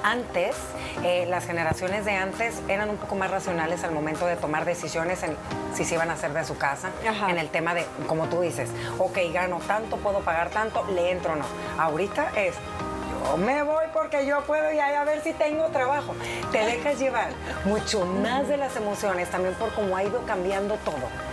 Antes, 0.03 0.57
eh, 1.05 1.27
las 1.29 1.45
generaciones 1.45 2.07
de 2.07 2.13
antes 2.13 2.63
eran 2.69 2.89
un 2.89 2.97
poco 2.97 3.17
más 3.17 3.31
racionales 3.31 3.85
al 3.85 3.93
momento 3.93 4.25
de 4.25 4.37
tomar 4.37 4.65
decisiones 4.65 5.23
en 5.25 5.37
si 5.75 5.85
se 5.85 5.97
iban 5.97 6.09
a 6.09 6.15
hacer 6.15 6.33
de 6.33 6.43
su 6.47 6.57
casa, 6.57 6.89
Ajá. 7.07 7.31
en 7.31 7.37
el 7.37 7.51
tema 7.51 7.75
de, 7.75 7.85
como 8.07 8.29
tú 8.29 8.41
dices, 8.41 8.71
ok, 8.99 9.19
gano 9.31 9.61
tanto, 9.67 9.99
puedo 9.99 10.21
pagar 10.21 10.49
tanto, 10.49 10.87
le 10.95 11.11
entro 11.11 11.35
o 11.35 11.37
no. 11.37 11.45
Ahorita 11.79 12.31
es, 12.35 12.55
yo 13.27 13.37
me 13.37 13.63
voy 13.63 13.85
porque 13.93 14.25
yo 14.25 14.41
puedo 14.45 14.73
y 14.73 14.79
a 14.79 15.05
ver 15.05 15.23
si 15.23 15.35
tengo 15.35 15.67
trabajo. 15.67 16.15
Te 16.51 16.65
dejas 16.65 16.99
llevar 16.99 17.29
mucho 17.67 18.07
más 18.07 18.49
de 18.49 18.57
las 18.57 18.75
emociones, 18.75 19.29
también 19.29 19.55
por 19.57 19.71
cómo 19.75 19.95
ha 19.95 20.03
ido 20.03 20.25
cambiando 20.25 20.77
todo 20.77 21.28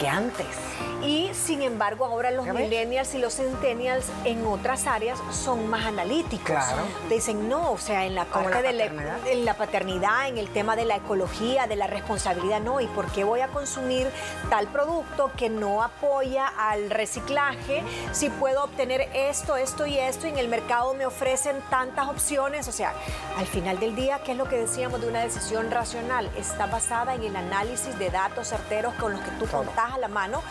que 0.00 0.08
antes. 0.08 0.56
Y 1.02 1.30
sin 1.34 1.62
embargo, 1.62 2.04
ahora 2.04 2.30
los 2.30 2.46
millennials 2.46 3.14
y 3.14 3.18
los 3.18 3.36
centennials 3.36 4.06
en 4.24 4.46
otras 4.46 4.86
áreas 4.86 5.18
son 5.30 5.68
más 5.68 5.86
analíticos. 5.86 6.46
Claro. 6.46 6.82
Te 7.08 7.14
dicen, 7.14 7.48
no, 7.48 7.72
o 7.72 7.78
sea, 7.78 8.06
en 8.06 8.14
la 8.14 8.24
parte 8.26 8.62
la 8.62 8.62
de 8.62 8.72
la, 8.72 9.18
en 9.26 9.44
la 9.44 9.54
paternidad, 9.54 10.28
en 10.28 10.38
el 10.38 10.48
tema 10.50 10.76
de 10.76 10.84
la 10.84 10.96
ecología, 10.96 11.66
de 11.66 11.76
la 11.76 11.86
responsabilidad, 11.86 12.60
no. 12.60 12.80
¿Y 12.80 12.86
por 12.88 13.10
qué 13.12 13.24
voy 13.24 13.40
a 13.40 13.48
consumir 13.48 14.10
tal 14.50 14.68
producto 14.68 15.30
que 15.36 15.48
no 15.48 15.82
apoya 15.82 16.46
al 16.46 16.90
reciclaje 16.90 17.82
si 18.12 18.28
puedo 18.30 18.64
obtener 18.64 19.08
esto, 19.14 19.56
esto 19.56 19.86
y 19.86 19.98
esto 19.98 20.26
y 20.26 20.30
en 20.30 20.38
el 20.38 20.48
mercado 20.48 20.94
me 20.94 21.06
ofrecen 21.06 21.56
tantas 21.70 22.08
opciones? 22.08 22.68
O 22.68 22.72
sea, 22.72 22.92
al 23.38 23.46
final 23.46 23.78
del 23.80 23.96
día, 23.96 24.20
¿qué 24.24 24.32
es 24.32 24.38
lo 24.38 24.48
que 24.48 24.56
decíamos 24.56 25.00
de 25.00 25.08
una 25.08 25.20
decisión 25.20 25.70
racional? 25.70 26.30
Está 26.36 26.66
basada 26.66 27.14
en 27.14 27.24
el 27.24 27.36
análisis 27.36 27.98
de 27.98 28.10
datos 28.10 28.48
certeros 28.48 28.94
con 28.94 29.12
los 29.12 29.20
que 29.20 29.30
tú 29.32 29.46
contás 29.46 29.94
a 29.94 29.98
la 29.98 30.08
mano 30.08 30.42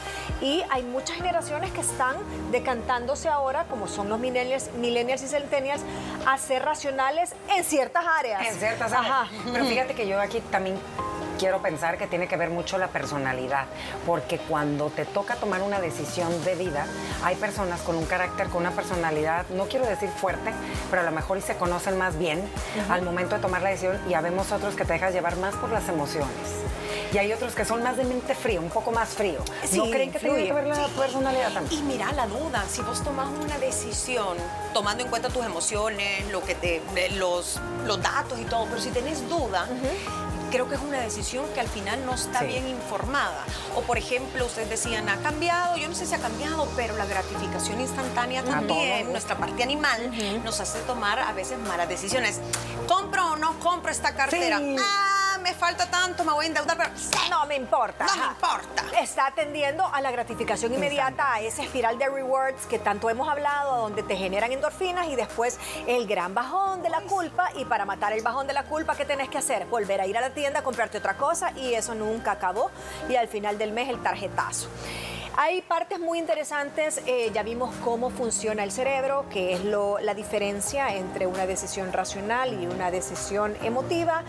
y 0.41 0.63
hay 0.69 0.83
muchas 0.83 1.17
generaciones 1.17 1.71
que 1.71 1.81
están 1.81 2.15
decantándose 2.51 3.27
ahora, 3.29 3.65
como 3.65 3.87
son 3.87 4.09
los 4.09 4.19
millennials, 4.19 4.71
millennials 4.73 5.21
y 5.23 5.27
centennials, 5.27 5.81
a 6.25 6.37
ser 6.37 6.63
racionales 6.63 7.33
en 7.55 7.63
ciertas 7.63 8.05
áreas. 8.05 8.45
En 8.47 8.53
ciertas 8.55 8.93
Ajá. 8.93 9.21
áreas. 9.21 9.43
Pero 9.51 9.65
fíjate 9.65 9.95
que 9.95 10.07
yo 10.07 10.19
aquí 10.19 10.39
también 10.51 10.77
quiero 11.39 11.61
pensar 11.61 11.97
que 11.97 12.05
tiene 12.05 12.27
que 12.27 12.35
ver 12.35 12.49
mucho 12.49 12.77
la 12.77 12.89
personalidad, 12.89 13.65
porque 14.05 14.37
cuando 14.37 14.89
te 14.89 15.05
toca 15.05 15.35
tomar 15.35 15.61
una 15.61 15.79
decisión 15.79 16.43
de 16.43 16.55
vida, 16.55 16.85
hay 17.23 17.35
personas 17.37 17.79
con 17.81 17.95
un 17.95 18.05
carácter, 18.05 18.47
con 18.49 18.61
una 18.61 18.71
personalidad, 18.71 19.45
no 19.49 19.65
quiero 19.65 19.85
decir 19.87 20.09
fuerte, 20.09 20.51
pero 20.89 21.01
a 21.01 21.05
lo 21.05 21.11
mejor 21.11 21.37
y 21.37 21.41
se 21.41 21.55
conocen 21.55 21.97
más 21.97 22.17
bien 22.19 22.43
al 22.89 23.01
momento 23.03 23.35
de 23.35 23.41
tomar 23.41 23.61
la 23.61 23.69
decisión 23.69 23.97
y 24.09 24.13
habemos 24.13 24.51
otros 24.51 24.75
que 24.75 24.83
te 24.83 24.93
dejas 24.93 25.13
llevar 25.13 25.37
más 25.37 25.55
por 25.55 25.69
las 25.71 25.87
emociones. 25.87 26.27
Y 27.13 27.17
hay 27.17 27.31
otros 27.33 27.55
que 27.55 27.65
son 27.65 27.81
más 27.81 27.97
de 27.97 28.03
mente 28.03 28.35
fría, 28.35 28.59
un 28.59 28.69
poco 28.69 28.91
más 28.91 29.09
frío. 29.09 29.39
¿No 29.39 29.67
Sí, 29.85 29.91
creen 29.91 30.11
que 30.11 30.19
tiene 30.19 30.45
que 30.45 30.53
ver 30.53 30.67
la 30.67 30.75
Sí. 30.75 30.81
personalidad 30.95 31.51
también? 31.53 31.79
Y 31.79 31.83
mira 31.83 32.11
la 32.11 32.27
duda, 32.27 32.63
si 32.69 32.81
vos 32.81 33.03
tomas 33.03 33.27
una 33.43 33.57
decisión 33.57 34.37
tomando 34.75 35.03
en 35.03 35.09
cuenta 35.09 35.29
tus 35.29 35.43
emociones, 35.43 36.29
lo 36.31 36.43
que 36.43 36.53
te, 36.53 36.75
eh, 36.95 37.09
los, 37.13 37.59
los 37.87 37.99
datos 38.01 38.37
y 38.39 38.43
todo, 38.43 38.65
pero 38.65 38.79
si 38.79 38.91
tenés 38.91 39.27
duda, 39.27 39.65
creo 40.49 40.67
que 40.69 40.75
es 40.75 40.81
una 40.81 40.99
decisión 41.01 41.45
que 41.53 41.59
al 41.59 41.67
final 41.67 42.05
no 42.05 42.13
está 42.15 42.39
Sí. 42.39 42.47
bien 42.47 42.67
informada. 42.67 43.43
O 43.75 43.81
por 43.81 43.97
ejemplo, 43.97 44.45
ustedes 44.45 44.69
decían, 44.69 45.07
ha 45.09 45.17
cambiado, 45.17 45.77
yo 45.77 45.87
no 45.87 45.95
sé 45.95 46.05
si 46.05 46.15
ha 46.15 46.19
cambiado, 46.19 46.67
pero 46.75 46.95
la 46.97 47.05
gratificación 47.05 47.79
instantánea 47.81 48.43
también, 48.43 49.11
nuestra 49.11 49.37
parte 49.37 49.63
animal, 49.63 50.11
nos 50.43 50.59
hace 50.59 50.79
tomar 50.81 51.19
a 51.19 51.33
veces 51.33 51.57
malas 51.59 51.87
decisiones. 51.89 52.39
¿Compro 52.87 53.33
o 53.33 53.35
no 53.35 53.57
compro 53.59 53.91
esta 53.91 54.15
cartera? 54.15 54.57
Sí. 54.59 54.75
Ah, 54.79 55.08
me 55.39 55.53
falta 55.53 55.85
tanto, 55.85 56.23
me 56.23 56.33
voy 56.33 56.45
a 56.45 56.47
endeudar, 56.47 56.77
pero 56.77 56.89
No 57.29 57.45
me 57.45 57.55
importa. 57.55 58.05
No 58.05 58.15
me 58.15 58.27
importa. 58.27 58.99
Está 58.99 59.27
atendiendo 59.27 59.85
a 59.85 60.01
la 60.01 60.11
gratificación 60.11 60.73
inmediata, 60.73 61.33
a 61.33 61.41
esa 61.41 61.63
espiral 61.63 61.97
de 61.97 62.09
rewards 62.09 62.65
que 62.65 62.79
tanto 62.79 63.09
hemos 63.09 63.27
hablado, 63.27 63.77
donde 63.77 64.03
te 64.03 64.15
generan 64.15 64.51
endorfinas 64.51 65.07
y 65.07 65.15
después 65.15 65.59
el 65.87 66.07
gran 66.07 66.33
bajón 66.33 66.81
de 66.81 66.89
la 66.89 67.01
culpa. 67.01 67.49
Y 67.55 67.65
para 67.65 67.85
matar 67.85 68.13
el 68.13 68.21
bajón 68.21 68.47
de 68.47 68.53
la 68.53 68.63
culpa, 68.63 68.95
¿qué 68.95 69.05
tenés 69.05 69.29
que 69.29 69.37
hacer? 69.37 69.65
Volver 69.65 70.01
a 70.01 70.07
ir 70.07 70.17
a 70.17 70.21
la 70.21 70.31
tienda, 70.31 70.61
comprarte 70.63 70.97
otra 70.97 71.15
cosa 71.15 71.51
y 71.51 71.73
eso 71.73 71.95
nunca 71.95 72.31
acabó. 72.31 72.71
Y 73.07 73.15
al 73.15 73.27
final 73.27 73.57
del 73.57 73.71
mes 73.71 73.89
el 73.89 74.01
tarjetazo. 74.01 74.69
Hay 75.41 75.61
partes 75.61 76.01
muy 76.01 76.19
interesantes, 76.19 77.01
eh, 77.05 77.31
ya 77.33 77.43
vimos 77.43 77.73
cómo 77.81 78.09
funciona 78.09 78.65
el 78.65 78.73
cerebro, 78.73 79.23
que 79.29 79.53
es 79.53 79.63
lo- 79.63 79.97
la 79.99 80.13
diferencia 80.13 80.93
entre 80.93 81.27
una 81.27 81.47
decisión 81.47 81.93
racional 81.93 82.61
y 82.61 82.67
una 82.67 82.91
decisión 82.91 83.55
emotiva, 83.63 84.23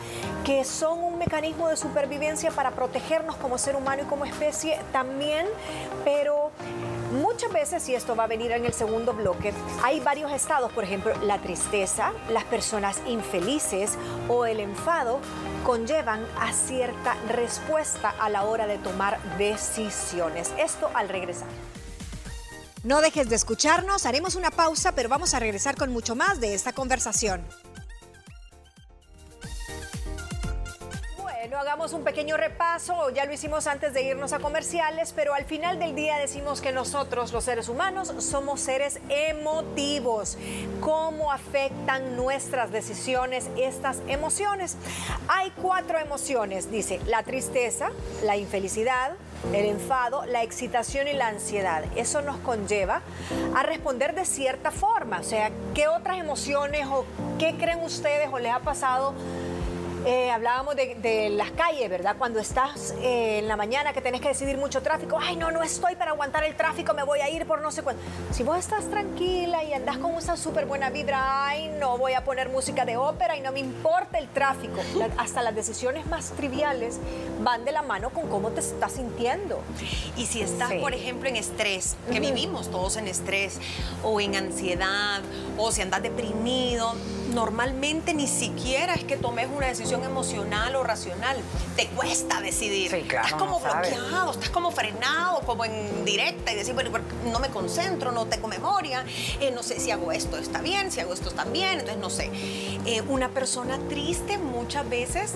que 0.45 0.63
son 0.65 1.03
un 1.03 1.19
mecanismo 1.19 1.69
de 1.69 1.77
supervivencia 1.77 2.53
para 2.53 2.71
protegernos 2.71 3.35
como 3.35 3.59
ser 3.59 3.75
humano 3.75 4.03
y 4.03 4.07
como 4.07 4.25
especie 4.25 4.79
también, 4.93 5.47
pero 6.05 6.40
veces, 7.53 7.89
y 7.89 7.95
esto 7.95 8.17
va 8.17 8.25
a 8.25 8.27
venir 8.27 8.53
en 8.53 8.65
el 8.65 8.73
segundo 8.73 9.13
bloque, 9.13 9.53
hay 9.83 10.01
varios 10.01 10.33
estados, 10.33 10.73
por 10.73 10.85
ejemplo, 10.85 11.13
la 11.23 11.39
tristeza, 11.39 12.13
las 12.31 12.45
personas 12.45 13.01
infelices 13.07 13.93
o 14.29 14.47
el 14.47 14.61
enfado 14.61 15.21
conllevan 15.65 16.27
a 16.39 16.53
cierta 16.53 17.15
respuesta 17.29 18.15
a 18.19 18.29
la 18.29 18.45
hora 18.45 18.67
de 18.67 18.79
tomar 18.79 19.21
decisiones. 19.37 20.53
Esto 20.59 20.91
al 20.95 21.09
regresar. 21.09 21.49
No 22.83 23.03
dejes 23.03 23.29
de 23.29 23.37
escucharnos, 23.37 24.07
haremos 24.07 24.37
una 24.37 24.51
pausa, 24.51 24.93
pero 24.93 25.11
vamos 25.11 25.35
a 25.35 25.39
regresar 25.39 25.77
con 25.77 25.93
mucho 25.93 26.17
más 26.17 26.41
de 26.41 26.55
esta 26.55 26.73
conversación. 26.73 27.45
Hagamos 31.61 31.93
un 31.93 32.05
pequeño 32.05 32.39
repaso. 32.39 33.11
Ya 33.11 33.27
lo 33.27 33.35
hicimos 33.35 33.67
antes 33.67 33.93
de 33.93 34.03
irnos 34.03 34.33
a 34.33 34.39
comerciales, 34.39 35.13
pero 35.15 35.35
al 35.35 35.45
final 35.45 35.79
del 35.79 35.95
día 35.95 36.17
decimos 36.17 36.63
que 36.63 36.73
nosotros, 36.73 37.35
los 37.35 37.45
seres 37.45 37.69
humanos, 37.69 38.15
somos 38.21 38.63
seres 38.63 38.99
emotivos. 39.11 40.39
¿Cómo 40.81 41.31
afectan 41.31 42.17
nuestras 42.17 42.73
decisiones 42.73 43.51
estas 43.59 43.99
emociones? 44.09 44.79
Hay 45.29 45.51
cuatro 45.51 45.99
emociones, 45.99 46.71
dice, 46.71 46.99
la 47.05 47.25
tristeza, 47.25 47.91
la 48.25 48.39
infelicidad, 48.39 49.13
el 49.53 49.67
enfado, 49.67 50.25
la 50.25 50.43
excitación 50.43 51.09
y 51.09 51.13
la 51.13 51.29
ansiedad. 51.29 51.85
Eso 51.95 52.23
nos 52.23 52.39
conlleva 52.39 53.03
a 53.55 53.63
responder 53.65 54.15
de 54.15 54.25
cierta 54.25 54.71
forma. 54.71 55.21
O 55.21 55.25
sea, 55.25 55.51
¿qué 55.75 55.89
otras 55.89 56.17
emociones 56.17 56.87
o 56.87 57.05
qué 57.39 57.55
creen 57.59 57.85
ustedes 57.85 58.31
o 58.33 58.39
les 58.39 58.55
ha 58.55 58.61
pasado? 58.61 59.13
Eh, 60.07 60.31
hablábamos 60.31 60.77
de, 60.77 60.95
de 60.95 61.29
las 61.29 61.51
calles, 61.51 61.91
¿verdad? 61.91 62.17
Cuando 62.19 62.39
estás 62.41 62.95
eh, 63.03 63.39
en 63.41 63.49
la 63.49 63.57
mañana 63.57 63.93
que 63.93 64.01
tenés 64.01 64.23
que 64.23 64.29
decidir 64.29 64.57
mucho 64.57 64.81
tráfico, 64.83 65.19
ay, 65.21 65.37
no, 65.37 65.51
no 65.51 65.63
estoy 65.63 65.95
para 65.95 66.13
aguantar 66.13 66.43
el 66.45 66.55
tráfico, 66.57 66.95
me 66.95 67.03
voy 67.03 67.21
a 67.21 67.29
ir 67.29 67.45
por 67.47 67.61
no 67.61 67.71
sé 67.71 67.83
cuánto. 67.83 68.01
Si 68.33 68.43
vos 68.43 68.59
estás 68.59 68.89
tranquila 68.89 69.63
y 69.63 69.75
andás 69.75 69.99
con 69.99 70.15
esa 70.15 70.39
súper 70.39 70.65
buena 70.65 70.89
vibra, 70.89 71.47
ay, 71.47 71.69
no 71.79 71.99
voy 71.99 72.15
a 72.15 72.25
poner 72.25 72.49
música 72.49 72.87
de 72.87 72.97
ópera 72.97 73.37
y 73.37 73.43
no 73.43 73.53
me 73.53 73.61
importa 73.61 74.19
el 74.19 74.29
tráfico. 74.29 74.81
La- 74.97 75.11
hasta 75.19 75.43
las 75.43 75.55
decisiones 75.55 76.07
más 76.07 76.31
triviales 76.31 76.99
van 77.43 77.67
de 77.67 77.73
la 77.73 77.83
mano 77.83 78.09
con 78.09 78.27
cómo 78.29 78.51
te 78.53 78.61
estás 78.61 78.93
sintiendo. 78.93 79.61
Y 80.17 80.25
si 80.27 80.41
estás, 80.41 80.71
Sí. 80.71 80.79
por 80.79 80.95
ejemplo, 80.95 81.29
en 81.29 81.37
estrés, 81.37 81.97
que 82.11 82.21
vivimos 82.21 82.71
todos 82.71 82.97
en 82.97 83.07
estrés, 83.07 83.59
o 84.03 84.19
en 84.19 84.35
ansiedad, 84.35 85.21
o 85.59 85.71
si 85.73 85.83
andas 85.83 86.03
deprimido, 86.03 86.95
normalmente 87.35 88.15
ni 88.15 88.27
siquiera 88.27 88.95
es 88.95 89.05
que 89.05 89.17
tomes 89.17 89.49
una 89.55 89.67
decisión 89.67 90.05
emocional 90.05 90.77
o 90.77 90.83
racional. 90.83 91.37
Te 91.77 91.87
cuesta 91.89 92.41
decidir. 92.41 92.91
Sí, 92.91 93.03
claro, 93.03 93.27
estás 93.27 93.41
como 93.41 93.59
no 93.59 93.71
sabes. 93.71 93.95
bloqueado, 93.95 94.31
estás 94.33 94.51
como 94.51 94.71
frenado, 94.71 95.41
como 95.41 95.65
en 95.65 96.05
directa 96.05 96.53
y 96.53 96.57
decir, 96.57 96.75
bueno, 96.75 96.91
no 97.31 97.39
me 97.39 97.49
concentro, 97.49 98.13
no 98.13 98.27
tengo 98.27 98.49
memoria, 98.49 99.05
eh, 99.41 99.51
no 99.51 99.63
sé 99.63 99.81
si 99.81 99.91
hago 99.91 100.13
esto 100.13 100.37
está 100.37 100.61
bien, 100.61 100.91
si 100.91 101.01
hago 101.01 101.13
esto 101.13 101.29
está 101.29 101.45
bien, 101.45 101.81
entonces 101.81 101.99
no 101.99 102.11
sé. 102.11 102.31
Eh, 102.87 103.03
una 103.09 103.29
persona 103.29 103.79
triste 103.89 104.39
muchas 104.39 104.89
veces 104.89 105.33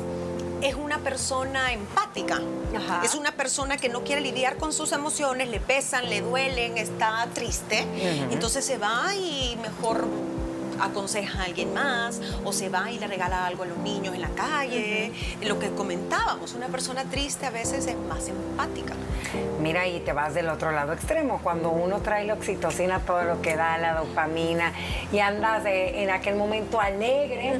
es 0.62 0.74
una 0.74 0.98
persona 0.98 1.72
empática. 1.72 2.40
Ajá. 2.74 3.02
Es 3.04 3.14
una 3.14 3.32
persona 3.32 3.76
que 3.76 3.88
no 3.88 4.02
quiere 4.02 4.22
lidiar 4.22 4.56
con 4.56 4.72
sus 4.72 4.92
emociones, 4.92 5.48
le 5.48 5.60
pesan, 5.60 6.08
le 6.08 6.22
duelen, 6.22 6.78
está 6.78 7.28
triste. 7.34 7.86
Entonces 8.30 8.64
se 8.64 8.78
va 8.78 9.14
y 9.14 9.58
mejor 9.60 10.06
aconseja 10.80 11.40
a 11.40 11.44
alguien 11.44 11.72
más 11.74 12.20
o 12.44 12.52
se 12.52 12.68
va 12.68 12.90
y 12.90 12.98
le 12.98 13.06
regala 13.06 13.46
algo 13.46 13.62
a 13.62 13.66
los 13.66 13.78
niños 13.78 14.14
en 14.14 14.20
la 14.20 14.28
calle. 14.30 15.12
Lo 15.42 15.58
que 15.58 15.70
comentábamos, 15.70 16.54
una 16.54 16.66
persona 16.68 17.04
triste 17.04 17.46
a 17.46 17.50
veces 17.50 17.86
es 17.86 17.96
más 18.08 18.28
empática. 18.28 18.94
Mira, 19.60 19.86
y 19.88 20.00
te 20.00 20.12
vas 20.12 20.34
del 20.34 20.48
otro 20.48 20.70
lado 20.70 20.92
extremo, 20.92 21.40
cuando 21.42 21.70
uno 21.70 22.00
trae 22.00 22.24
la 22.24 22.34
oxitocina, 22.34 23.00
todo 23.00 23.22
lo 23.24 23.40
que 23.42 23.56
da, 23.56 23.78
la 23.78 23.94
dopamina, 23.94 24.72
y 25.12 25.18
andas 25.18 25.64
de- 25.64 26.02
en 26.02 26.10
aquel 26.10 26.36
momento 26.36 26.80
alegre, 26.80 27.58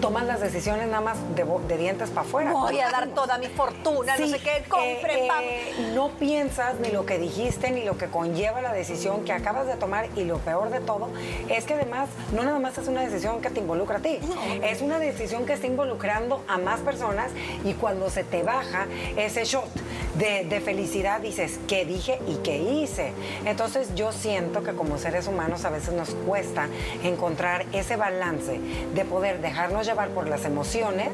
tomas 0.00 0.24
las 0.24 0.40
decisiones 0.40 0.88
nada 0.88 1.00
más 1.00 1.16
de, 1.34 1.78
dientes 1.78 2.10
para 2.10 2.26
afuera. 2.26 2.52
Voy 2.52 2.78
a 2.80 2.90
dar 2.90 3.08
toda 3.08 3.38
mi 3.38 3.46
fortuna, 3.46 4.16
no 4.18 4.26
sé 4.26 4.38
qué, 4.40 4.64
compre 4.68 5.24
eh, 5.24 5.28
pan. 5.28 5.42
eh, 5.44 5.92
no 5.94 6.08
piensas 6.10 6.74
ni 6.80 6.90
lo 6.90 7.06
que 7.06 7.18
dijiste 7.18 7.70
ni 7.70 7.84
lo 7.84 7.96
que 7.96 8.06
conlleva 8.08 8.60
la 8.60 8.72
decisión 8.72 9.24
que 9.24 9.32
acabas 9.32 9.66
de 9.66 9.74
tomar 9.76 10.08
y 10.16 10.24
lo 10.24 10.38
peor 10.38 10.70
de 10.70 10.80
todo 10.80 11.08
es 11.48 11.64
que 11.64 11.74
además 11.74 12.08
no 12.32 12.42
nada 12.54 12.68
más 12.68 12.78
es 12.78 12.86
una 12.86 13.00
decisión 13.00 13.40
que 13.40 13.50
te 13.50 13.58
involucra 13.58 13.98
a 13.98 14.00
ti, 14.00 14.20
es 14.62 14.80
una 14.80 15.00
decisión 15.00 15.44
que 15.44 15.54
está 15.54 15.66
involucrando 15.66 16.44
a 16.46 16.56
más 16.56 16.78
personas 16.80 17.32
y 17.64 17.74
cuando 17.74 18.10
se 18.10 18.22
te 18.22 18.44
baja 18.44 18.86
ese 19.16 19.44
shot 19.44 19.68
de, 20.18 20.44
de 20.44 20.60
felicidad 20.60 21.20
dices, 21.20 21.58
¿qué 21.66 21.84
dije 21.84 22.20
y 22.26 22.36
qué 22.36 22.56
hice? 22.58 23.12
Entonces 23.44 23.94
yo 23.94 24.12
siento 24.12 24.62
que 24.62 24.72
como 24.72 24.98
seres 24.98 25.26
humanos 25.26 25.64
a 25.64 25.70
veces 25.70 25.92
nos 25.94 26.10
cuesta 26.26 26.68
encontrar 27.02 27.66
ese 27.72 27.96
balance 27.96 28.60
de 28.94 29.04
poder 29.04 29.40
dejarnos 29.40 29.86
llevar 29.86 30.08
por 30.10 30.28
las 30.28 30.44
emociones, 30.44 31.10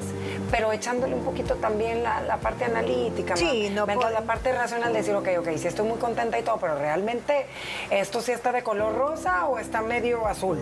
pero 0.51 0.73
echándole 0.73 1.15
un 1.15 1.25
poquito 1.25 1.55
también 1.57 2.03
la, 2.03 2.21
la 2.23 2.39
parte 2.39 2.65
analítica, 2.65 3.37
Sí, 3.37 3.71
no 3.71 3.87
puedo- 3.87 4.11
la 4.11 4.23
parte 4.23 4.53
racional, 4.53 4.93
decir, 4.93 5.15
ok, 5.15 5.29
ok, 5.39 5.49
sí 5.57 5.69
estoy 5.69 5.87
muy 5.87 5.99
contenta 5.99 6.39
y 6.39 6.43
todo, 6.43 6.59
pero 6.59 6.77
realmente 6.79 7.47
esto 7.91 8.21
sí 8.21 8.33
está 8.33 8.53
de 8.53 8.63
color 8.63 8.95
rosa 8.97 9.47
o 9.47 9.59
está 9.59 9.81
medio 9.83 10.27
azul. 10.27 10.59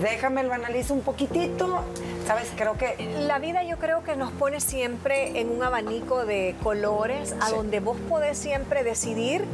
Déjame 0.00 0.42
lo 0.42 0.52
analizo 0.52 0.92
un 0.94 1.00
poquitito, 1.02 1.80
¿sabes? 2.26 2.50
Creo 2.56 2.76
que 2.76 2.96
La 3.26 3.38
vida 3.38 3.62
yo 3.62 3.78
creo 3.78 4.02
que 4.04 4.16
nos 4.16 4.30
pone 4.32 4.60
siempre 4.60 5.40
en 5.40 5.50
un 5.50 5.62
abanico 5.62 6.24
de 6.24 6.54
colores 6.62 7.34
a 7.40 7.46
Sí. 7.48 7.54
donde 7.54 7.80
vos 7.80 7.96
podés 8.08 8.38
siempre 8.38 8.82
decidir 8.84 9.44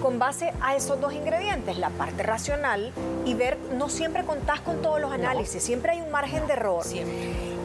con 0.00 0.18
base 0.18 0.52
a 0.62 0.76
esos 0.76 1.00
dos 1.00 1.12
ingredientes, 1.12 1.76
la 1.78 1.90
parte 1.90 2.22
racional 2.22 2.90
y 3.26 3.34
ver, 3.34 3.58
no 3.74 3.88
siempre 3.90 4.24
contás 4.24 4.60
con 4.60 4.80
todos 4.80 4.98
los 5.00 5.12
análisis, 5.12 5.62
siempre 5.62 5.92
hay 5.92 6.00
un 6.00 6.10
margen 6.10 6.46
de 6.46 6.54
error. 6.54 6.82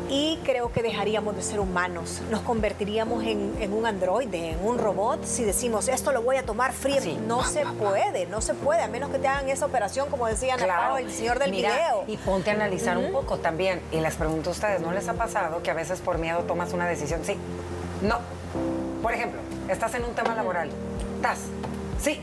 Y 0.10 0.40
creo 0.44 0.72
que 0.72 0.84
dejaríamos 0.84 1.36
de 1.36 1.42
ser 1.42 1.60
humanos, 1.60 2.22
nos 2.30 2.42
convertiríamos 2.42 3.24
en, 3.24 3.74
un 3.74 3.86
androide, 3.86 4.52
en 4.52 4.64
un 4.64 4.78
robot, 4.78 5.24
si 5.26 5.44
decimos 5.44 5.88
esto 5.88 6.12
lo 6.12 6.22
voy 6.22 6.38
a 6.38 6.44
tomar 6.44 6.74
frío. 6.74 7.02
No 7.28 7.44
se 7.44 7.66
puede, 7.66 8.28
no 8.28 8.42
se 8.42 8.54
puede, 8.54 8.84
a 8.84 8.88
menos 8.88 9.10
que 9.10 9.18
te 9.18 9.28
hagan 9.28 9.50
esa 9.50 9.66
operación, 9.66 10.10
como 10.10 10.28
decía 10.28 10.56
claro. 10.58 10.98
el 10.98 11.12
señor 11.12 11.40
del 11.40 11.52
video. 11.52 12.04
Y 12.08 12.18
ponte 12.18 12.52
a 12.52 12.54
analizar 12.54 12.98
un 12.98 13.12
poco 13.12 13.38
también. 13.38 13.82
Y 13.92 14.00
les 14.00 14.16
pregunto 14.16 14.52
a 14.52 14.54
ustedes, 14.54 14.82
¿no 14.82 14.92
les 14.92 15.08
ha 15.10 15.14
pasado 15.14 15.64
que 15.64 15.72
a 15.72 15.74
veces 15.74 16.02
por 16.02 16.20
miedo 16.20 16.44
tomas 16.44 16.72
una 16.74 16.88
decisión? 16.88 17.22
Sí, 17.24 17.36
no. 18.02 18.20
Por 19.02 19.14
ejemplo, 19.14 19.40
estás 19.70 19.94
en 19.96 20.04
un 20.04 20.14
tema 20.14 20.36
laboral, 20.36 20.70
estás, 21.16 21.40
sí, 22.00 22.22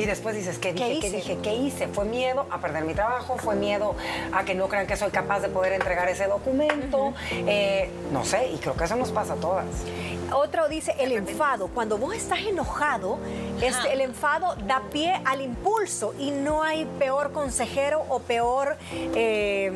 y 0.00 0.06
después 0.06 0.34
dices, 0.34 0.58
¿qué 0.58 0.72
dije? 0.72 0.98
¿Qué, 0.98 1.10
dije? 1.10 1.38
¿Qué 1.42 1.54
hice? 1.54 1.86
¿Fue 1.88 2.06
miedo 2.06 2.46
a 2.50 2.58
perder 2.58 2.84
mi 2.84 2.94
trabajo? 2.94 3.36
¿Fue 3.36 3.54
miedo 3.54 3.94
a 4.32 4.44
que 4.46 4.54
no 4.54 4.66
crean 4.66 4.86
que 4.86 4.96
soy 4.96 5.10
capaz 5.10 5.40
de 5.40 5.50
poder 5.50 5.74
entregar 5.74 6.08
ese 6.08 6.26
documento? 6.26 7.12
Eh, 7.30 7.90
no 8.10 8.24
sé, 8.24 8.48
y 8.48 8.56
creo 8.56 8.74
que 8.74 8.84
eso 8.84 8.96
nos 8.96 9.10
pasa 9.12 9.34
a 9.34 9.36
todas. 9.36 9.66
Otro 10.32 10.70
dice 10.70 10.94
el 10.98 11.12
enfado. 11.12 11.68
Cuando 11.68 11.98
vos 11.98 12.14
estás 12.14 12.38
enojado, 12.38 13.18
el 13.60 14.00
enfado 14.00 14.56
da 14.66 14.82
pie 14.90 15.20
al 15.26 15.42
impulso 15.42 16.14
y 16.18 16.30
no 16.30 16.62
hay 16.62 16.86
peor 16.98 17.32
consejero 17.32 18.02
o 18.08 18.20
peor... 18.20 18.78
Eh, 19.14 19.70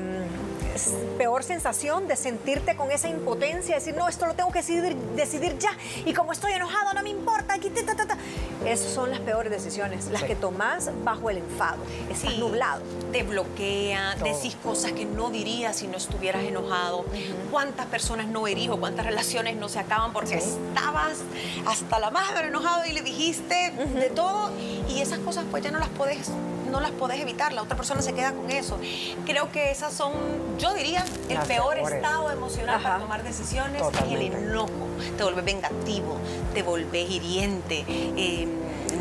peor 1.18 1.42
sensación 1.42 2.08
de 2.08 2.16
sentirte 2.16 2.76
con 2.76 2.90
esa 2.90 3.08
impotencia, 3.08 3.76
decir, 3.76 3.94
no, 3.94 4.08
esto 4.08 4.26
lo 4.26 4.34
tengo 4.34 4.50
que 4.50 4.58
decidir, 4.58 4.96
decidir 5.16 5.58
ya, 5.58 5.70
y 6.04 6.12
como 6.12 6.32
estoy 6.32 6.52
enojado, 6.52 6.92
no 6.94 7.02
me 7.02 7.10
importa, 7.10 7.54
aquí, 7.54 7.70
ta, 7.70 7.94
ta, 7.94 8.06
ta. 8.06 8.18
Esas 8.64 8.92
son 8.92 9.10
las 9.10 9.20
peores 9.20 9.52
decisiones, 9.52 10.06
las 10.06 10.22
que 10.22 10.34
tomás 10.34 10.90
bajo 11.04 11.30
el 11.30 11.38
enfado, 11.38 11.82
estás 12.10 12.38
nublado. 12.38 12.82
Te 13.12 13.22
bloquea, 13.22 14.16
decís 14.16 14.56
cosas 14.62 14.92
que 14.92 15.04
no 15.04 15.30
dirías 15.30 15.76
si 15.76 15.86
no 15.86 15.96
estuvieras 15.96 16.42
enojado. 16.44 17.04
¿Cuántas 17.50 17.86
personas 17.86 18.26
no 18.26 18.46
herijo, 18.46 18.78
cuántas 18.78 19.04
relaciones 19.04 19.56
no 19.56 19.68
se 19.68 19.78
acaban 19.78 20.12
porque 20.12 20.36
estabas 20.36 21.18
hasta 21.66 21.98
la 21.98 22.10
madre 22.10 22.48
enojado 22.48 22.86
y 22.86 22.92
le 22.92 23.02
dijiste 23.02 23.70
de 23.70 24.10
todo? 24.10 24.50
Y 24.88 25.00
esas 25.00 25.18
cosas 25.20 25.44
pues 25.50 25.62
ya 25.62 25.70
no 25.70 25.78
las 25.78 25.90
puedes 25.90 26.30
no 26.74 26.80
las 26.80 26.90
podés 26.90 27.20
evitar, 27.20 27.52
la 27.52 27.62
otra 27.62 27.76
persona 27.76 28.02
se 28.02 28.12
queda 28.14 28.32
con 28.32 28.50
eso. 28.50 28.78
Creo 29.24 29.52
que 29.52 29.70
esas 29.70 29.92
son, 29.92 30.12
yo 30.58 30.74
diría, 30.74 31.04
el 31.28 31.38
peor 31.46 31.78
estado 31.78 32.32
emocional 32.32 32.82
para 32.82 32.98
tomar 32.98 33.22
decisiones 33.22 33.80
es 33.80 34.12
el 34.12 34.22
enojo. 34.22 34.88
Te 35.16 35.22
vuelves 35.22 35.44
vengativo, 35.44 36.18
te 36.52 36.64
vuelves 36.64 37.08
hiriente. 37.08 37.84
Eh, 37.88 38.48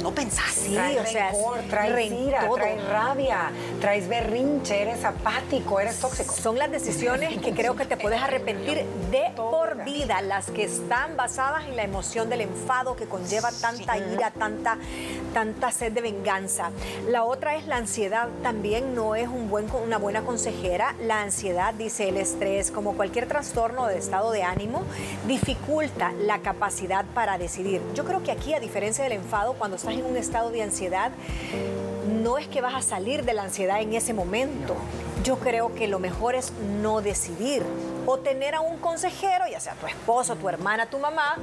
no 0.01 0.11
pensás. 0.11 0.53
Sí, 0.53 0.77
o 0.77 1.05
sea, 1.05 1.31
traes 1.69 2.11
ira, 2.11 2.49
traes 2.55 2.83
rabia, 2.87 3.51
traes 3.79 4.07
berrinche, 4.07 4.81
eres 4.81 5.03
apático, 5.03 5.79
eres 5.79 5.99
tóxico. 5.99 6.33
Son 6.33 6.57
las 6.57 6.71
decisiones 6.71 7.39
que 7.39 7.53
creo 7.53 7.75
que 7.75 7.85
te 7.85 7.97
puedes 7.97 8.21
arrepentir 8.21 8.85
de 9.11 9.31
por 9.35 9.83
vida, 9.83 10.21
las 10.21 10.49
que 10.49 10.63
están 10.63 11.15
basadas 11.17 11.65
en 11.65 11.75
la 11.75 11.83
emoción 11.83 12.29
del 12.29 12.41
enfado 12.41 12.95
que 12.95 13.05
conlleva 13.05 13.51
tanta 13.51 13.97
ira, 13.97 14.31
tanta, 14.31 14.77
tanta 15.33 15.71
sed 15.71 15.91
de 15.91 16.01
venganza. 16.01 16.71
La 17.07 17.23
otra 17.23 17.55
es 17.55 17.67
la 17.67 17.77
ansiedad, 17.77 18.29
también 18.41 18.95
no 18.95 19.15
es 19.15 19.27
un 19.27 19.49
buen, 19.49 19.67
una 19.71 19.97
buena 19.97 20.21
consejera. 20.21 20.95
La 21.01 21.21
ansiedad, 21.21 21.73
dice 21.73 22.09
el 22.09 22.17
estrés, 22.17 22.71
como 22.71 22.95
cualquier 22.95 23.27
trastorno 23.27 23.87
de 23.87 23.97
estado 23.97 24.31
de 24.31 24.43
ánimo, 24.43 24.83
dificulta 25.27 26.11
la 26.19 26.39
capacidad 26.39 27.05
para 27.13 27.37
decidir. 27.37 27.81
Yo 27.93 28.05
creo 28.05 28.23
que 28.23 28.31
aquí, 28.31 28.53
a 28.53 28.59
diferencia 28.59 29.03
del 29.03 29.13
enfado, 29.13 29.53
cuando 29.53 29.77
estás 29.83 29.99
en 29.99 30.05
un 30.05 30.15
estado 30.15 30.49
de 30.49 30.63
ansiedad, 30.63 31.11
no 32.07 32.37
es 32.37 32.47
que 32.47 32.61
vas 32.61 32.73
a 32.73 32.81
salir 32.81 33.25
de 33.25 33.33
la 33.33 33.43
ansiedad 33.43 33.81
en 33.81 33.93
ese 33.93 34.13
momento. 34.13 34.77
Yo 35.25 35.39
creo 35.39 35.75
que 35.75 35.89
lo 35.89 35.99
mejor 35.99 36.35
es 36.35 36.53
no 36.81 37.01
decidir 37.01 37.63
o 38.05 38.17
tener 38.17 38.55
a 38.55 38.61
un 38.61 38.77
consejero, 38.77 39.43
ya 39.51 39.59
sea 39.59 39.73
tu 39.73 39.85
esposo, 39.85 40.37
tu 40.37 40.47
hermana, 40.47 40.85
tu 40.85 40.99
mamá, 40.99 41.35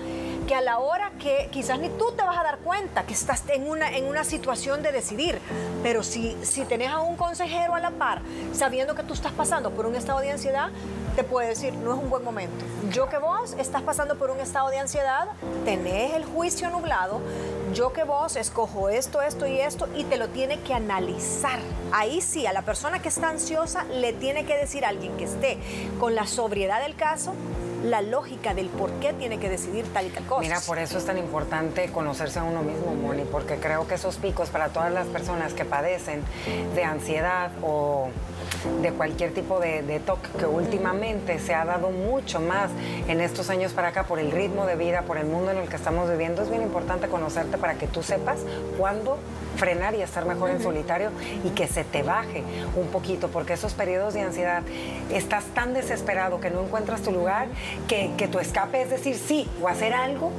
que 0.49 0.55
a 0.55 0.63
la 0.63 0.79
hora 0.79 1.13
que 1.19 1.49
quizás 1.51 1.79
ni 1.81 1.91
tú 1.91 2.13
te 2.17 2.23
vas 2.23 2.39
a 2.39 2.43
dar 2.43 2.59
cuenta 2.61 3.05
que 3.05 3.13
estás 3.13 3.45
en 3.49 3.69
una, 3.69 3.95
en 3.95 4.07
una 4.07 4.25
situación 4.25 4.83
de 4.83 4.93
decidir, 4.93 5.39
pero 5.83 6.03
si, 6.03 6.35
si 6.41 6.65
tenés 6.65 6.91
a 6.91 7.01
un 7.01 7.17
consejero 7.17 7.75
a 7.75 7.81
la 7.81 7.91
par, 7.91 8.23
sabiendo 8.55 8.95
que 8.95 9.03
tú 9.03 9.13
estás 9.13 9.33
pasando 9.33 9.71
por 9.73 9.85
un 9.85 9.97
estado 9.97 10.21
de 10.21 10.31
ansiedad, 10.31 10.71
puede 11.25 11.49
decir, 11.49 11.75
no 11.75 11.95
es 11.95 11.99
un 11.99 12.11
buen 12.11 12.25
momento. 12.25 12.65
Yo 12.91 13.09
que 13.09 13.19
vos 13.19 13.55
estás 13.59 13.83
pasando 13.83 14.17
por 14.17 14.31
un 14.31 14.41
estado 14.41 14.71
de 14.71 14.79
ansiedad, 14.79 15.29
tenés 15.65 16.15
el 16.15 16.25
juicio 16.25 16.71
nublado, 16.71 17.21
yo 17.75 17.93
que 17.93 18.05
vos 18.05 18.37
escojo 18.37 18.89
esto, 18.89 19.23
esto 19.23 19.47
y 19.47 19.61
esto 19.61 19.89
y 19.95 20.05
te 20.05 20.17
lo 20.17 20.29
tiene 20.29 20.61
que 20.61 20.75
analizar. 20.75 21.61
Ahí 21.93 22.21
sí, 22.21 22.47
a 22.47 22.53
la 22.53 22.63
persona 22.63 23.01
que 23.01 23.09
está 23.09 23.29
ansiosa 23.29 23.85
le 23.85 24.13
tiene 24.13 24.45
que 24.45 24.57
decir 24.57 24.85
a 24.85 24.89
alguien 24.89 25.17
que 25.17 25.25
esté 25.25 25.59
con 25.99 26.15
la 26.15 26.27
sobriedad 26.27 26.83
del 26.83 26.97
caso, 26.97 27.33
la 27.85 28.03
lógica 28.03 28.55
del 28.55 28.69
por 28.69 28.91
qué 28.95 29.13
tiene 29.13 29.39
que 29.39 29.49
decidir 29.49 29.87
tal 29.93 30.07
y 30.07 30.11
tal 30.11 30.27
cosa. 30.27 30.41
Mira, 30.41 30.61
por 30.67 30.79
eso 30.79 30.99
es 30.99 31.07
tan 31.07 31.19
importante 31.19 31.91
conocerse 31.91 32.39
a 32.39 32.43
uno 32.43 32.63
mismo, 32.63 32.95
Moni, 32.95 33.25
porque 33.25 33.57
creo 33.57 33.87
que 33.87 33.95
esos 33.95 34.17
picos 34.17 34.51
para 34.51 34.69
todas 34.69 34.93
las 34.93 35.07
personas 35.07 35.55
que 35.55 35.65
padecen 35.65 36.23
de 36.75 36.85
ansiedad 36.85 37.51
o 37.63 38.11
de 38.83 38.93
cualquier 38.93 39.33
tipo 39.33 39.61
de, 39.61 39.83
de 39.83 40.01
toque 40.01 40.29
que 40.39 40.47
últimamente 40.47 41.39
se 41.39 41.55
ha 41.55 41.65
dado 41.65 41.91
mucho 41.91 42.41
más 42.41 42.71
en 43.09 43.21
estos 43.21 43.51
años 43.51 43.73
para 43.73 43.89
acá 43.89 44.05
por 44.05 44.19
el 44.19 44.31
ritmo 44.31 44.67
de 44.67 44.77
vida, 44.77 45.03
por 45.03 45.19
el 45.19 45.27
mundo 45.27 45.51
en 45.51 45.59
el 45.59 45.69
que 45.69 45.77
estamos 45.77 46.11
viviendo, 46.11 46.43
es 46.43 46.51
bien 46.51 46.63
importante 46.63 47.09
conocerte 47.09 47.59
para 47.59 47.75
que 47.75 47.87
tú 47.87 48.03
sepas 48.03 48.41
cuándo 48.79 49.19
frenar 49.57 49.95
y 49.95 50.03
estar 50.03 50.25
mejor 50.25 50.51
en 50.51 50.63
solitario 50.63 51.11
y 51.45 51.51
que 51.51 51.67
se 51.67 51.85
te 51.85 52.03
baje 52.03 52.43
un 52.77 52.89
poquito, 52.89 53.29
porque 53.29 53.55
esos 53.55 53.75
periodos 53.75 54.15
de 54.15 54.23
ansiedad 54.23 54.63
estás 55.13 55.45
tan 55.55 55.75
desesperado 55.75 56.41
que 56.41 56.51
no 56.51 56.63
encuentras 56.63 57.03
tu 57.03 57.13
lugar, 57.13 57.49
que, 57.89 58.11
que 58.17 58.29
tu 58.29 58.39
escape 58.39 58.83
es 58.83 58.91
decir 58.91 59.17
sí 59.17 59.49
o 59.61 59.69
hacer 59.69 59.93
algo 59.93 60.31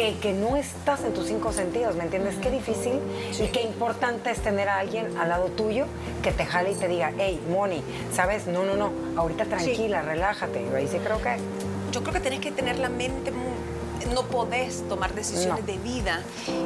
que, 0.00 0.16
que, 0.16 0.32
no 0.32 0.56
estás 0.56 1.04
en 1.04 1.12
tus 1.12 1.26
cinco 1.26 1.52
sentidos, 1.52 1.94
¿me 1.94 2.04
entiendes? 2.04 2.36
Qué 2.36 2.50
difícil 2.50 2.94
y 3.38 3.48
qué 3.48 3.60
importante 3.60 4.30
es 4.30 4.38
tener 4.38 4.66
a 4.70 4.78
alguien 4.78 5.14
al 5.18 5.28
lado 5.28 5.48
tuyo 5.48 5.84
que 6.22 6.32
te 6.32 6.46
jale 6.46 6.72
y 6.72 6.74
te 6.74 6.88
diga, 6.88 7.12
hey, 7.18 7.38
Moni, 7.50 7.82
¿sabes? 8.10 8.46
No, 8.46 8.64
no, 8.64 8.76
no, 8.76 8.92
ahorita 9.16 9.44
tranquila, 9.44 10.00
relájate. 10.00 10.64
Yo 10.64 10.74
ahí 10.74 10.88
sí 10.88 10.96
creo 11.04 11.20
que... 11.20 11.36
Yo 11.92 12.00
creo 12.00 12.14
que 12.14 12.20
tenés 12.20 12.40
que 12.40 12.50
tener 12.50 12.78
la 12.78 12.88
mente 12.88 13.30
muy 13.30 13.50
no 14.14 14.22
podés 14.22 14.88
tomar 14.88 15.14
decisiones 15.14 15.66
de 15.66 15.76
vida 15.76 16.22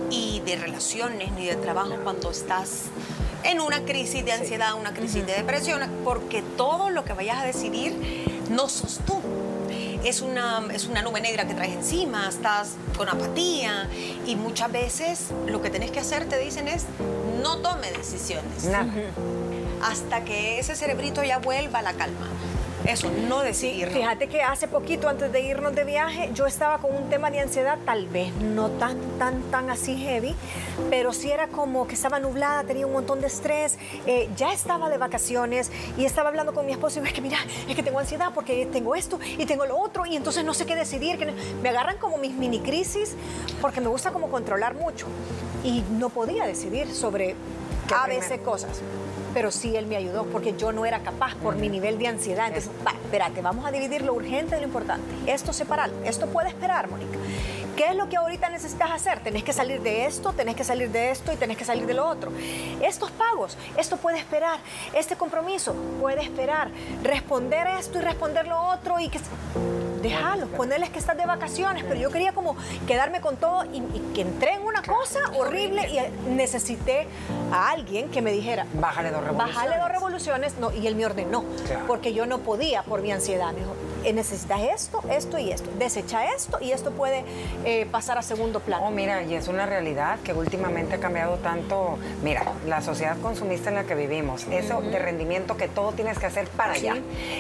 y 0.08 0.40
de 0.46 0.56
relaciones 0.56 1.32
ni 1.32 1.46
de 1.46 1.56
trabajo 1.56 1.96
cuando 2.02 2.30
estás 2.30 2.84
en 3.42 3.60
una 3.60 3.84
crisis 3.84 4.24
de 4.24 4.32
ansiedad, 4.32 4.74
una 4.74 4.94
crisis 4.94 5.26
de 5.26 5.34
depresión, 5.34 5.82
porque 6.04 6.42
todo 6.56 6.88
lo 6.88 7.04
que 7.04 7.12
vayas 7.12 7.38
a 7.38 7.44
decidir 7.44 8.46
no 8.48 8.68
sos 8.68 9.00
tú. 9.04 9.20
Es 10.04 10.20
una, 10.20 10.62
es 10.72 10.86
una 10.86 11.02
nube 11.02 11.20
negra 11.20 11.46
que 11.46 11.54
traes 11.54 11.72
encima, 11.72 12.28
estás 12.28 12.74
con 12.96 13.08
apatía 13.08 13.88
y 14.26 14.36
muchas 14.36 14.70
veces 14.70 15.28
lo 15.46 15.62
que 15.62 15.70
tenés 15.70 15.90
que 15.90 16.00
hacer, 16.00 16.28
te 16.28 16.38
dicen, 16.38 16.68
es 16.68 16.84
no 17.42 17.58
tome 17.58 17.90
decisiones. 17.90 18.66
Hasta 19.82 20.24
que 20.24 20.58
ese 20.58 20.76
cerebrito 20.76 21.24
ya 21.24 21.38
vuelva 21.38 21.78
a 21.78 21.82
la 21.82 21.94
calma. 21.94 22.28
Eso, 22.86 23.10
no 23.28 23.42
decidir. 23.42 23.88
fíjate 23.88 24.28
que 24.28 24.42
hace 24.42 24.68
poquito, 24.68 25.08
antes 25.08 25.32
de 25.32 25.40
irnos 25.40 25.74
de 25.74 25.84
viaje, 25.84 26.30
yo 26.34 26.46
estaba 26.46 26.78
con 26.78 26.94
un 26.94 27.08
tema 27.08 27.30
de 27.30 27.40
ansiedad, 27.40 27.78
tal 27.86 28.06
vez 28.08 28.34
no 28.34 28.68
tan, 28.70 28.98
tan, 29.18 29.40
tan 29.50 29.70
así 29.70 29.96
heavy, 29.96 30.34
pero 30.90 31.14
sí 31.14 31.30
era 31.30 31.48
como 31.48 31.86
que 31.86 31.94
estaba 31.94 32.20
nublada, 32.20 32.62
tenía 32.64 32.86
un 32.86 32.92
montón 32.92 33.22
de 33.22 33.28
estrés, 33.28 33.78
eh, 34.06 34.28
ya 34.36 34.52
estaba 34.52 34.90
de 34.90 34.98
vacaciones 34.98 35.72
y 35.96 36.04
estaba 36.04 36.28
hablando 36.28 36.52
con 36.52 36.66
mi 36.66 36.72
esposo 36.72 37.00
y 37.02 37.06
es 37.06 37.14
que 37.14 37.22
mira, 37.22 37.38
es 37.66 37.74
que 37.74 37.82
tengo 37.82 37.98
ansiedad 37.98 38.32
porque 38.34 38.66
tengo 38.66 38.94
esto 38.94 39.18
y 39.38 39.46
tengo 39.46 39.64
lo 39.64 39.78
otro 39.78 40.04
y 40.04 40.16
entonces 40.16 40.44
no 40.44 40.52
sé 40.52 40.66
qué 40.66 40.76
decidir. 40.76 41.18
Que 41.18 41.32
Me 41.62 41.70
agarran 41.70 41.96
como 41.96 42.18
mis 42.18 42.32
mini 42.32 42.60
crisis 42.60 43.16
porque 43.62 43.80
me 43.80 43.88
gusta 43.88 44.10
como 44.12 44.28
controlar 44.28 44.74
mucho 44.74 45.06
y 45.62 45.82
no 45.92 46.10
podía 46.10 46.44
decidir 46.44 46.92
sobre 46.94 47.34
a 47.94 48.06
veces 48.06 48.40
cosas 48.40 48.82
pero 49.34 49.50
sí 49.50 49.76
él 49.76 49.86
me 49.86 49.96
ayudó 49.96 50.24
porque 50.24 50.54
yo 50.56 50.72
no 50.72 50.86
era 50.86 51.00
capaz 51.00 51.34
por 51.34 51.56
mi 51.56 51.68
nivel 51.68 51.98
de 51.98 52.06
ansiedad. 52.06 52.46
Entonces, 52.46 52.70
va, 52.86 52.92
espérate, 52.92 53.42
vamos 53.42 53.66
a 53.66 53.72
dividir 53.72 54.02
lo 54.02 54.14
urgente 54.14 54.54
de 54.54 54.60
lo 54.62 54.68
importante. 54.68 55.04
Esto 55.26 55.52
separarlo, 55.52 55.96
esto 56.04 56.28
puede 56.28 56.48
esperar, 56.48 56.88
Mónica. 56.88 57.18
¿Qué 57.76 57.88
es 57.88 57.96
lo 57.96 58.08
que 58.08 58.16
ahorita 58.16 58.48
necesitas 58.50 58.92
hacer? 58.92 59.18
Tenés 59.18 59.42
que 59.42 59.52
salir 59.52 59.80
de 59.80 60.06
esto, 60.06 60.32
tenés 60.32 60.54
que 60.54 60.62
salir 60.62 60.90
de 60.90 61.10
esto 61.10 61.32
y 61.32 61.36
tenés 61.36 61.56
que 61.56 61.64
salir 61.64 61.86
de 61.86 61.94
lo 61.94 62.06
otro. 62.06 62.30
Estos 62.80 63.10
pagos, 63.10 63.58
esto 63.76 63.96
puede 63.96 64.18
esperar. 64.18 64.60
Este 64.94 65.16
compromiso 65.16 65.74
puede 66.00 66.22
esperar. 66.22 66.70
Responder 67.02 67.66
esto 67.78 67.98
y 67.98 68.02
responder 68.02 68.46
lo 68.46 68.60
otro 68.60 69.00
y 69.00 69.08
que 69.08 69.18
déjalo, 70.04 70.46
ponerles 70.48 70.90
que 70.90 70.98
estás 70.98 71.16
de 71.16 71.24
vacaciones, 71.24 71.84
pero 71.84 71.98
yo 71.98 72.10
quería 72.10 72.32
como 72.32 72.56
quedarme 72.86 73.20
con 73.20 73.36
todo 73.36 73.64
y, 73.72 73.80
que 74.14 74.20
entré 74.20 74.54
en 74.54 74.62
una 74.62 74.82
cosa 74.82 75.20
horrible 75.36 75.88
y 75.88 76.30
necesité 76.30 77.08
a 77.50 77.70
alguien 77.70 78.10
que 78.10 78.22
me 78.22 78.30
dijera, 78.30 78.66
bájale 78.74 79.10
dos 79.10 79.22
revoluciones. 79.22 79.54
Bájale 79.54 79.78
dos 79.78 79.88
revoluciones, 79.88 80.58
no, 80.58 80.72
y 80.72 80.86
él 80.86 80.94
me 80.94 81.06
ordenó, 81.06 81.44
porque 81.86 82.12
yo 82.12 82.26
no 82.26 82.38
podía 82.38 82.82
por 82.82 83.00
mi 83.00 83.12
ansiedad. 83.12 83.52
Me 83.52 83.60
dijo, 83.60 83.74
eh, 84.04 84.12
necesitas 84.12 84.60
esto, 84.60 85.02
esto 85.10 85.38
y 85.38 85.50
esto. 85.50 85.70
Desecha 85.78 86.26
esto 86.34 86.58
y 86.60 86.72
esto 86.72 86.90
puede 86.90 87.24
eh, 87.64 87.86
pasar 87.90 88.18
a 88.18 88.22
segundo 88.22 88.60
plano. 88.60 88.86
Oh, 88.86 88.90
mira, 88.90 89.22
y 89.22 89.34
es 89.34 89.48
una 89.48 89.66
realidad 89.66 90.18
que 90.20 90.32
últimamente 90.32 90.96
ha 90.96 91.00
cambiado 91.00 91.36
tanto. 91.36 91.98
Mira, 92.22 92.44
la 92.66 92.80
sociedad 92.80 93.16
consumista 93.20 93.70
en 93.70 93.76
la 93.76 93.84
que 93.84 93.94
vivimos, 93.94 94.46
eso 94.50 94.80
de 94.80 94.98
rendimiento 94.98 95.56
que 95.56 95.68
todo 95.68 95.92
tienes 95.92 96.18
que 96.18 96.26
hacer 96.26 96.48
para 96.48 96.74
allá. 96.74 96.96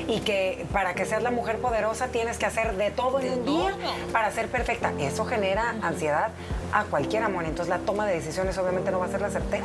Y 0.08 0.20
que 0.20 0.66
para 0.72 0.94
que 0.94 1.04
seas 1.04 1.22
la 1.22 1.30
mujer 1.30 1.58
poderosa 1.58 2.08
tienes 2.08 2.38
que 2.38 2.46
hacer 2.46 2.76
de 2.76 2.90
todo 2.90 3.20
en 3.20 3.32
un 3.32 3.44
día 3.44 3.76
para 4.12 4.30
ser 4.30 4.48
perfecta. 4.48 4.92
Eso 4.98 5.24
genera 5.24 5.76
ansiedad 5.82 6.30
a 6.72 6.84
cualquier 6.84 7.22
amor. 7.22 7.44
Entonces 7.44 7.68
la 7.68 7.78
toma 7.78 8.06
de 8.06 8.14
decisiones 8.14 8.56
obviamente 8.58 8.90
no 8.90 8.98
va 8.98 9.06
a 9.06 9.10
ser 9.10 9.20
la 9.20 9.30
certera. 9.30 9.64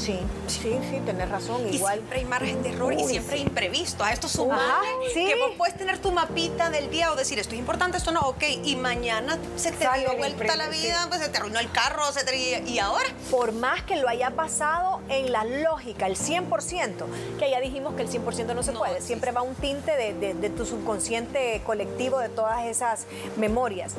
Sí, 0.00 0.18
sí, 0.46 0.78
sí, 0.90 1.00
tenés 1.04 1.28
razón. 1.28 1.66
Y 1.70 1.76
Igual. 1.76 1.94
siempre 1.94 2.18
hay 2.20 2.24
margen 2.24 2.62
de 2.62 2.70
error 2.70 2.92
y 2.94 3.04
siempre 3.04 3.36
hay 3.36 3.42
imprevisto. 3.42 4.02
A 4.02 4.12
esto 4.12 4.28
sumale 4.28 4.62
Ajá, 4.62 4.80
sí. 5.12 5.26
que 5.26 5.34
vos 5.38 5.50
puedes 5.58 5.76
tener 5.76 5.98
tu 5.98 6.10
mapita 6.10 6.70
del 6.70 6.90
día 6.90 7.12
o 7.12 7.16
decir 7.16 7.38
esto 7.38 7.52
es 7.54 7.58
importante, 7.58 7.98
esto 7.98 8.10
no, 8.10 8.20
ok. 8.20 8.42
Y 8.64 8.76
mañana 8.76 9.38
se 9.56 9.72
te 9.72 9.86
dio 9.98 10.12
el 10.12 10.16
vuelta 10.18 10.56
la 10.56 10.68
vida, 10.68 11.04
pues 11.08 11.20
se 11.20 11.28
te 11.28 11.36
arruinó 11.38 11.58
el 11.60 11.70
carro, 11.70 12.10
se 12.12 12.24
te... 12.24 12.30
y 12.66 12.78
ahora. 12.78 13.04
por 13.30 13.52
más 13.52 13.82
que 13.82 13.96
lo 13.96 14.08
haya 14.08 14.30
pasado 14.30 15.00
en 15.10 15.32
la 15.32 15.44
lógica, 15.44 16.06
el 16.06 16.16
100%, 16.16 17.04
que 17.38 17.50
ya 17.50 17.60
dijimos 17.60 17.94
que 17.94 18.02
el 18.02 18.08
100% 18.10 18.54
no 18.54 18.62
se 18.62 18.72
No, 18.72 18.78
puede, 18.80 19.00
siempre 19.02 19.32
va 19.32 19.42
un 19.42 19.54
tinte 19.54 19.96
de, 19.96 20.14
de- 20.14 20.34
de 20.34 20.48
tu 20.50 20.64
subconsciente 20.64 21.60
colectivo, 21.66 22.18
de 22.20 22.28
todas 22.30 22.64
esas 22.64 23.04
memorias. 23.36 23.94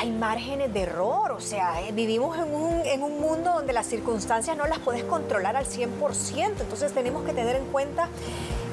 Hay 0.00 0.10
márgenes 0.12 0.72
de 0.72 0.80
error, 0.82 1.32
o 1.32 1.40
sea, 1.40 1.82
eh, 1.82 1.92
vivimos 1.92 2.38
en 2.38 2.54
un, 2.54 2.80
en 2.86 3.02
un 3.02 3.20
mundo 3.20 3.52
donde 3.52 3.72
las 3.74 3.86
circunstancias 3.86 4.56
no 4.56 4.66
las 4.66 4.78
puedes 4.78 5.02
controlar 5.04 5.25
al 5.34 5.66
100%, 5.66 6.60
entonces 6.62 6.92
tenemos 6.92 7.24
que 7.24 7.32
tener 7.32 7.56
en 7.56 7.66
cuenta 7.66 8.08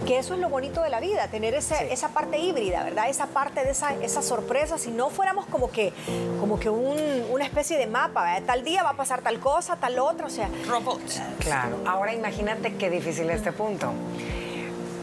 que 0.05 0.17
eso 0.19 0.33
es 0.33 0.39
lo 0.41 0.49
bonito 0.49 0.81
de 0.81 0.89
la 0.89 0.99
vida, 0.99 1.27
tener 1.29 1.53
ese- 1.53 1.75
Sí. 1.77 1.85
esa 1.89 2.09
parte 2.09 2.37
híbrida, 2.37 2.83
¿verdad? 2.83 3.09
Esa 3.09 3.27
parte 3.27 3.63
de 3.63 3.71
esa, 3.71 3.93
esa 3.95 4.21
sorpresa, 4.21 4.77
si 4.77 4.91
no 4.91 5.09
fuéramos 5.09 5.45
como 5.45 5.71
que, 5.71 5.93
como 6.41 6.59
que 6.59 6.69
un- 6.69 7.25
una 7.31 7.45
especie 7.45 7.77
de 7.77 7.87
mapa, 7.87 8.23
¿verdad? 8.23 8.43
tal 8.45 8.63
día 8.63 8.83
va 8.83 8.91
a 8.91 8.97
pasar 8.97 9.21
tal 9.21 9.39
cosa, 9.39 9.77
tal 9.77 9.97
otra, 9.99 10.27
o 10.27 10.29
sea, 10.29 10.49
Robots. 10.67 11.21
Claro. 11.39 11.77
Ahora 11.85 12.13
imagínate 12.13 12.75
qué 12.75 12.89
difícil 12.89 13.29
este 13.29 13.51
punto. 13.53 13.91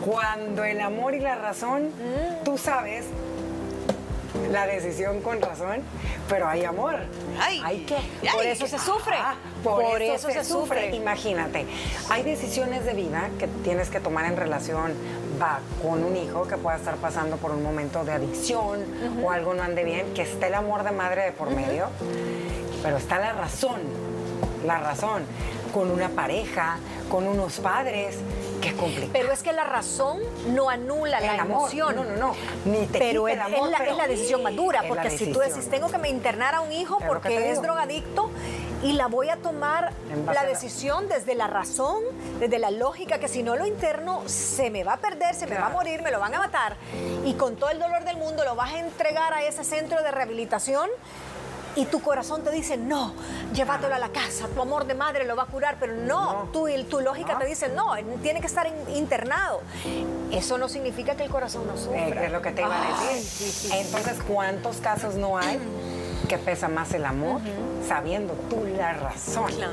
Cuando 0.05 0.65
el 0.65 0.81
amor 0.81 1.15
y 1.15 1.21
la 1.21 1.35
razón, 1.35 1.91
tú 2.45 2.57
sabes 2.59 3.05
la 4.51 4.67
decisión 4.67 5.21
con 5.21 5.41
razón, 5.41 5.83
pero 6.29 6.49
hay 6.49 6.65
amor. 6.65 6.97
Ay. 7.39 7.61
hay 7.65 7.79
que. 7.85 7.97
Ay. 7.97 8.29
Por 8.33 8.45
eso 8.45 8.67
se 8.67 8.79
sufre. 8.79 9.17
Por, 9.63 10.03
eso, 10.03 10.31
se, 10.31 10.45
sufre. 10.45 10.95
Imagínate, 10.95 11.67
hay 12.09 12.23
decisiones 12.23 12.85
de 12.85 12.95
vida 12.95 13.31
que 13.39 13.47
tienes 13.47 13.91
que 13.91 14.01
tomar 14.01 14.25
en 14.25 14.37
relación 14.37 14.93
va 15.41 15.61
con 15.83 16.05
un 16.05 16.17
hijo 16.17 16.47
que 16.47 16.57
pueda 16.57 16.77
estar 16.77 16.97
pasando 16.97 17.37
por 17.37 17.53
un 17.53 17.63
momento 17.63 18.05
de 18.05 18.13
adicción 18.13 18.85
o 19.23 19.31
algo 19.31 19.55
no 19.55 19.63
ande 19.63 19.85
bien, 19.85 20.13
que 20.15 20.23
esté 20.23 20.49
el 20.49 20.55
amor 20.55 20.85
de 20.85 20.91
madre 20.91 21.23
de 21.23 21.33
por 21.33 21.51
medio, 21.51 21.87
pero 22.83 22.99
está 22.99 23.19
la 23.19 23.33
razón, 23.33 23.81
la 24.67 24.79
razón, 24.79 25.23
con 25.73 25.91
una 25.91 26.09
pareja, 26.11 26.79
con 27.11 27.27
unos 27.27 27.61
padres, 27.61 28.19
que 28.61 28.75
complicado. 28.75 29.11
Pero 29.12 29.33
es 29.33 29.42
que 29.42 29.53
la 29.53 29.64
razón 29.64 30.20
no 30.49 30.68
anula 30.68 31.20
la 31.20 31.42
amor, 31.42 31.73
emoción. 31.73 31.96
no, 31.96 32.05
no, 32.05 32.16
no, 32.16 32.35
ni 32.64 32.87
te 32.87 32.99
pero 32.99 33.29
es, 33.29 33.35
el 33.35 33.40
amor, 33.40 33.66
es 33.66 33.70
la, 33.70 33.79
pero 33.79 33.90
es 33.92 33.96
la 33.96 34.07
decisión 34.07 34.42
más 34.42 34.55
dura, 34.55 34.83
porque 34.88 35.11
si 35.11 35.33
tú 35.33 35.38
decís, 35.40 35.68
tengo 35.68 35.88
que 35.90 35.99
me 35.99 36.09
internar 36.09 36.55
a 36.55 36.61
un 36.61 36.73
hijo 36.73 36.99
porque 37.07 37.51
es 37.51 37.62
drogadicto 37.62 38.31
y 38.83 38.94
la 38.94 39.09
voy 39.09 39.29
a 39.29 39.37
tomar 39.37 39.92
la 40.33 40.44
decisión 40.44 41.09
desde 41.09 41.35
la 41.35 41.46
razón, 41.46 42.03
desde 42.38 42.59
la 42.59 42.70
lógica, 42.70 43.18
que 43.18 43.29
si 43.29 43.42
no 43.42 43.57
lo 43.57 43.66
interno, 43.66 44.23
se 44.27 44.70
me 44.70 44.85
va 44.85 44.94
a 44.94 44.96
perder, 44.99 45.35
se 45.35 45.46
me 45.46 45.57
va 45.57 45.66
a 45.66 45.70
morir, 45.70 46.03
me 46.03 46.11
lo 46.11 46.18
van 46.18 46.35
a 46.35 46.38
matar 46.38 46.77
y 47.25 47.35
con 47.35 47.57
todo 47.57 47.70
el 47.70 47.79
dolor 47.79 48.05
del 48.05 48.16
mundo 48.16 48.44
lo 48.44 48.55
vas 48.55 48.73
a 48.73 48.79
entregar 48.79 49.35
a 49.35 49.42
ese 49.44 49.64
centro 49.64 50.03
de 50.03 50.11
rehabilitación. 50.11 50.88
Y 51.77 51.87
tu 51.87 52.01
corazón 52.03 52.43
te 52.43 52.51
dice, 52.51 52.77
no, 52.77 53.15
llévatelo 53.55 53.95
a 53.95 53.99
la 53.99 54.09
casa, 54.09 54.49
tu 54.49 54.61
amor 54.61 54.87
de 54.87 54.95
madre 54.95 55.25
lo 55.25 55.37
va 55.37 55.45
a 55.45 55.47
curar, 55.47 55.77
pero 55.79 55.95
no, 55.95 56.33
No. 56.33 56.49
tu, 56.53 56.67
tu 56.89 57.01
lógica 57.01 57.35
No. 57.35 57.39
te 57.39 57.47
dice, 57.47 57.69
no, 57.69 57.95
tiene 58.23 58.41
que 58.41 58.47
estar 58.49 58.67
in- 58.67 58.97
internado. 58.97 59.61
Eso 60.33 60.59
no 60.59 60.69
significa 60.69 61.15
que 61.17 61.23
el 61.25 61.31
corazón 61.31 61.67
no 61.67 61.77
sufra. 61.77 62.09
Eh, 62.09 62.27
es 62.27 62.33
lo 62.33 62.43
que 62.43 62.51
te 62.51 62.63
iba 62.63 62.75
a 62.75 62.83
Ay, 63.09 63.15
decir. 63.19 63.31
sí, 63.31 63.69
sí. 63.69 63.77
Entonces, 63.77 64.19
¿cuántos 64.27 64.79
casos 64.79 65.15
no 65.15 65.39
hay 65.39 65.59
que 66.29 66.39
pesa 66.39 66.69
más 66.69 66.93
el 66.93 67.05
amor 67.05 67.41
sabiendo 67.87 68.35
tú 68.49 68.65
la 68.77 68.93
razón? 68.95 69.47
Claro. 69.53 69.73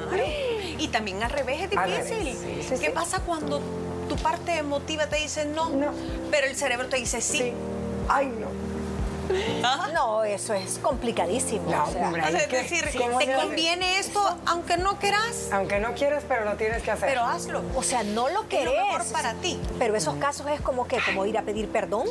Y 0.78 0.88
también 0.90 1.24
al 1.24 1.32
revés 1.32 1.62
es 1.64 1.70
difícil. 1.72 1.96
revés, 1.96 2.38
sí, 2.40 2.64
sí, 2.70 2.80
¿Qué 2.80 2.92
pasa 2.92 3.22
cuando 3.26 3.60
tu 4.08 4.16
parte 4.18 4.56
emotiva 4.58 5.08
te 5.08 5.16
dice 5.18 5.46
no, 5.46 5.70
No. 5.70 5.92
pero 6.30 6.46
el 6.48 6.56
cerebro 6.56 6.88
te 6.90 6.98
dice? 6.98 7.22
Sí. 7.22 7.54
Ay, 8.08 8.28
no. 8.28 8.48
Ajá. 9.64 9.88
No, 9.94 10.24
eso 10.24 10.54
es 10.54 10.80
complicadísimo. 10.80 11.70
No, 11.70 11.84
o 11.86 11.92
sea, 11.92 12.06
hombre. 12.08 12.22
O 12.24 12.28
sea, 12.28 12.40
es 12.40 12.48
¿qué? 12.48 12.58
decir, 12.64 12.90
¿Cómo 12.98 13.20
te 13.20 13.34
conviene 13.34 14.00
esto 14.00 14.22
aunque 14.46 14.78
no 14.78 14.98
quieras, 15.00 15.50
Aunque 15.52 15.80
no 15.80 15.94
quieras, 15.94 16.24
pero 16.28 16.46
lo 16.46 16.56
tienes 16.56 16.82
que 16.84 16.92
hacer. 16.92 17.10
pero 17.10 17.24
hazlo. 17.24 17.62
o 17.76 17.84
sea, 17.84 18.04
no 18.04 18.30
lo 18.30 18.42
Es 18.44 18.48
querés. 18.48 18.74
lo 18.74 18.86
mejor 18.86 19.06
para 19.12 19.34
ti. 19.36 19.60
Pero 19.80 19.96
esos 19.96 20.16
casos 20.16 20.48
es 20.48 20.62
como 20.62 20.88
que, 20.88 21.00
como 21.06 21.26
ir 21.26 21.38
a 21.38 21.42
pedir 21.44 21.70
perdón. 21.70 22.06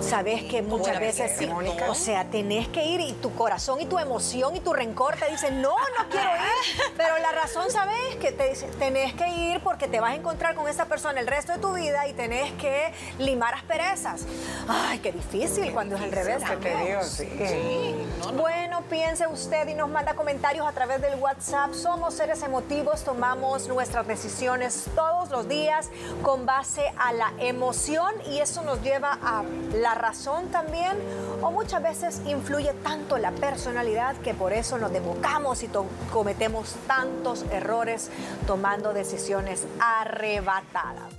Sabes 0.00 0.42
que 0.44 0.62
¿Cómo 0.62 0.78
muchas 0.78 0.98
veces 0.98 1.32
sí. 1.38 1.46
Mónica? 1.46 1.90
O 1.90 1.94
sea, 1.94 2.24
tenés 2.24 2.68
que 2.68 2.84
ir 2.84 3.00
y 3.00 3.12
tu 3.12 3.34
corazón 3.34 3.80
y 3.80 3.86
tu 3.86 3.98
emoción 3.98 4.56
y 4.56 4.60
tu 4.60 4.72
rencor 4.72 5.16
te 5.16 5.30
dicen, 5.30 5.62
no, 5.62 5.70
no 5.70 6.08
quiero 6.10 6.30
ir. 6.36 6.92
Pero 6.96 7.18
la 7.18 7.32
razón, 7.32 7.70
¿sabes? 7.70 8.16
Que 8.20 8.32
te 8.32 8.54
tenés 8.78 9.14
que 9.14 9.28
ir 9.28 9.60
porque 9.60 9.88
te 9.88 10.00
vas 10.00 10.12
a 10.12 10.14
encontrar 10.16 10.54
con 10.54 10.68
esa 10.68 10.86
persona 10.86 11.20
el 11.20 11.26
resto 11.26 11.52
de 11.52 11.58
tu 11.58 11.72
vida 11.74 12.06
y 12.08 12.12
tenés 12.12 12.52
que 12.52 12.92
limar 13.18 13.54
asperezas. 13.54 14.24
Ay, 14.68 14.98
qué 14.98 15.12
difícil 15.12 15.72
cuando 15.72 15.96
es 15.96 16.02
al 16.02 16.12
revés. 16.12 16.42
¿Qué 16.42 16.56
te 16.56 16.70
también. 16.70 16.86
digo? 16.86 17.02
Sí. 17.02 17.94
Bueno, 18.36 18.82
piense 18.90 19.26
usted 19.26 19.68
y 19.68 19.74
nos 19.74 19.88
manda 19.88 20.14
comentarios 20.14 20.66
a 20.66 20.72
través 20.72 21.00
del 21.00 21.18
WhatsApp. 21.20 21.72
Somos 21.72 22.14
seres 22.14 22.42
emotivos, 22.42 23.04
tomamos 23.04 23.68
nuestras 23.68 24.06
decisiones 24.06 24.86
todos 24.94 25.30
los 25.30 25.48
días 25.48 25.90
con 26.22 26.46
base 26.46 26.92
a 26.98 27.12
la 27.12 27.32
emoción 27.38 28.12
y 28.26 28.40
eso 28.40 28.62
nos 28.62 28.82
lleva 28.82 29.18
a 29.22 29.42
la 29.74 29.83
razón 29.92 30.48
también 30.48 30.96
o 31.42 31.50
muchas 31.50 31.82
veces 31.82 32.22
influye 32.24 32.72
tanto 32.82 33.18
la 33.18 33.32
personalidad 33.32 34.16
que 34.22 34.32
por 34.32 34.54
eso 34.54 34.78
nos 34.78 34.90
desbocamos 34.90 35.62
y 35.62 35.70
cometemos 36.10 36.76
tantos 36.86 37.44
errores 37.50 38.10
tomando 38.46 38.94
decisiones 38.94 39.66
arrebatadas. 39.78 41.12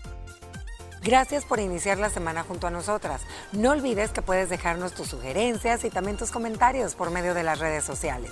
Gracias 1.03 1.45
por 1.45 1.59
iniciar 1.59 1.99
la 1.99 2.09
semana 2.09 2.41
junto 2.41 2.65
a 2.65 2.71
nosotras. 2.71 3.21
No 3.51 3.71
olvides 3.71 4.09
que 4.09 4.23
puedes 4.23 4.49
dejarnos 4.49 4.93
tus 4.93 5.07
sugerencias 5.09 5.83
y 5.83 5.91
también 5.91 6.17
tus 6.17 6.31
comentarios 6.31 6.95
por 6.95 7.11
medio 7.11 7.35
de 7.35 7.43
las 7.43 7.59
redes 7.59 7.83
sociales. 7.83 8.31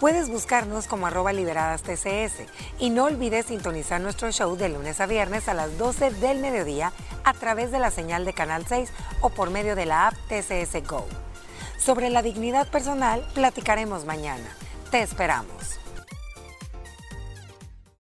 Puedes 0.00 0.30
buscarnos 0.30 0.86
como 0.86 1.06
arroba 1.06 1.34
liberadas 1.34 1.82
TCS 1.82 2.48
y 2.78 2.88
no 2.88 3.04
olvides 3.04 3.44
sintonizar 3.46 4.00
nuestro 4.00 4.32
show 4.32 4.56
de 4.56 4.70
lunes 4.70 4.98
a 4.98 5.04
viernes 5.04 5.46
a 5.46 5.52
las 5.52 5.76
12 5.76 6.12
del 6.12 6.38
mediodía 6.38 6.94
a 7.22 7.34
través 7.34 7.70
de 7.70 7.80
la 7.80 7.90
señal 7.90 8.24
de 8.24 8.32
Canal 8.32 8.64
6 8.66 8.90
o 9.20 9.28
por 9.28 9.50
medio 9.50 9.76
de 9.76 9.84
la 9.84 10.06
app 10.06 10.14
TCS 10.28 10.88
Go. 10.88 11.06
Sobre 11.76 12.08
la 12.08 12.22
dignidad 12.22 12.66
personal 12.68 13.22
platicaremos 13.34 14.06
mañana. 14.06 14.48
Te 14.90 15.02
esperamos. 15.02 15.79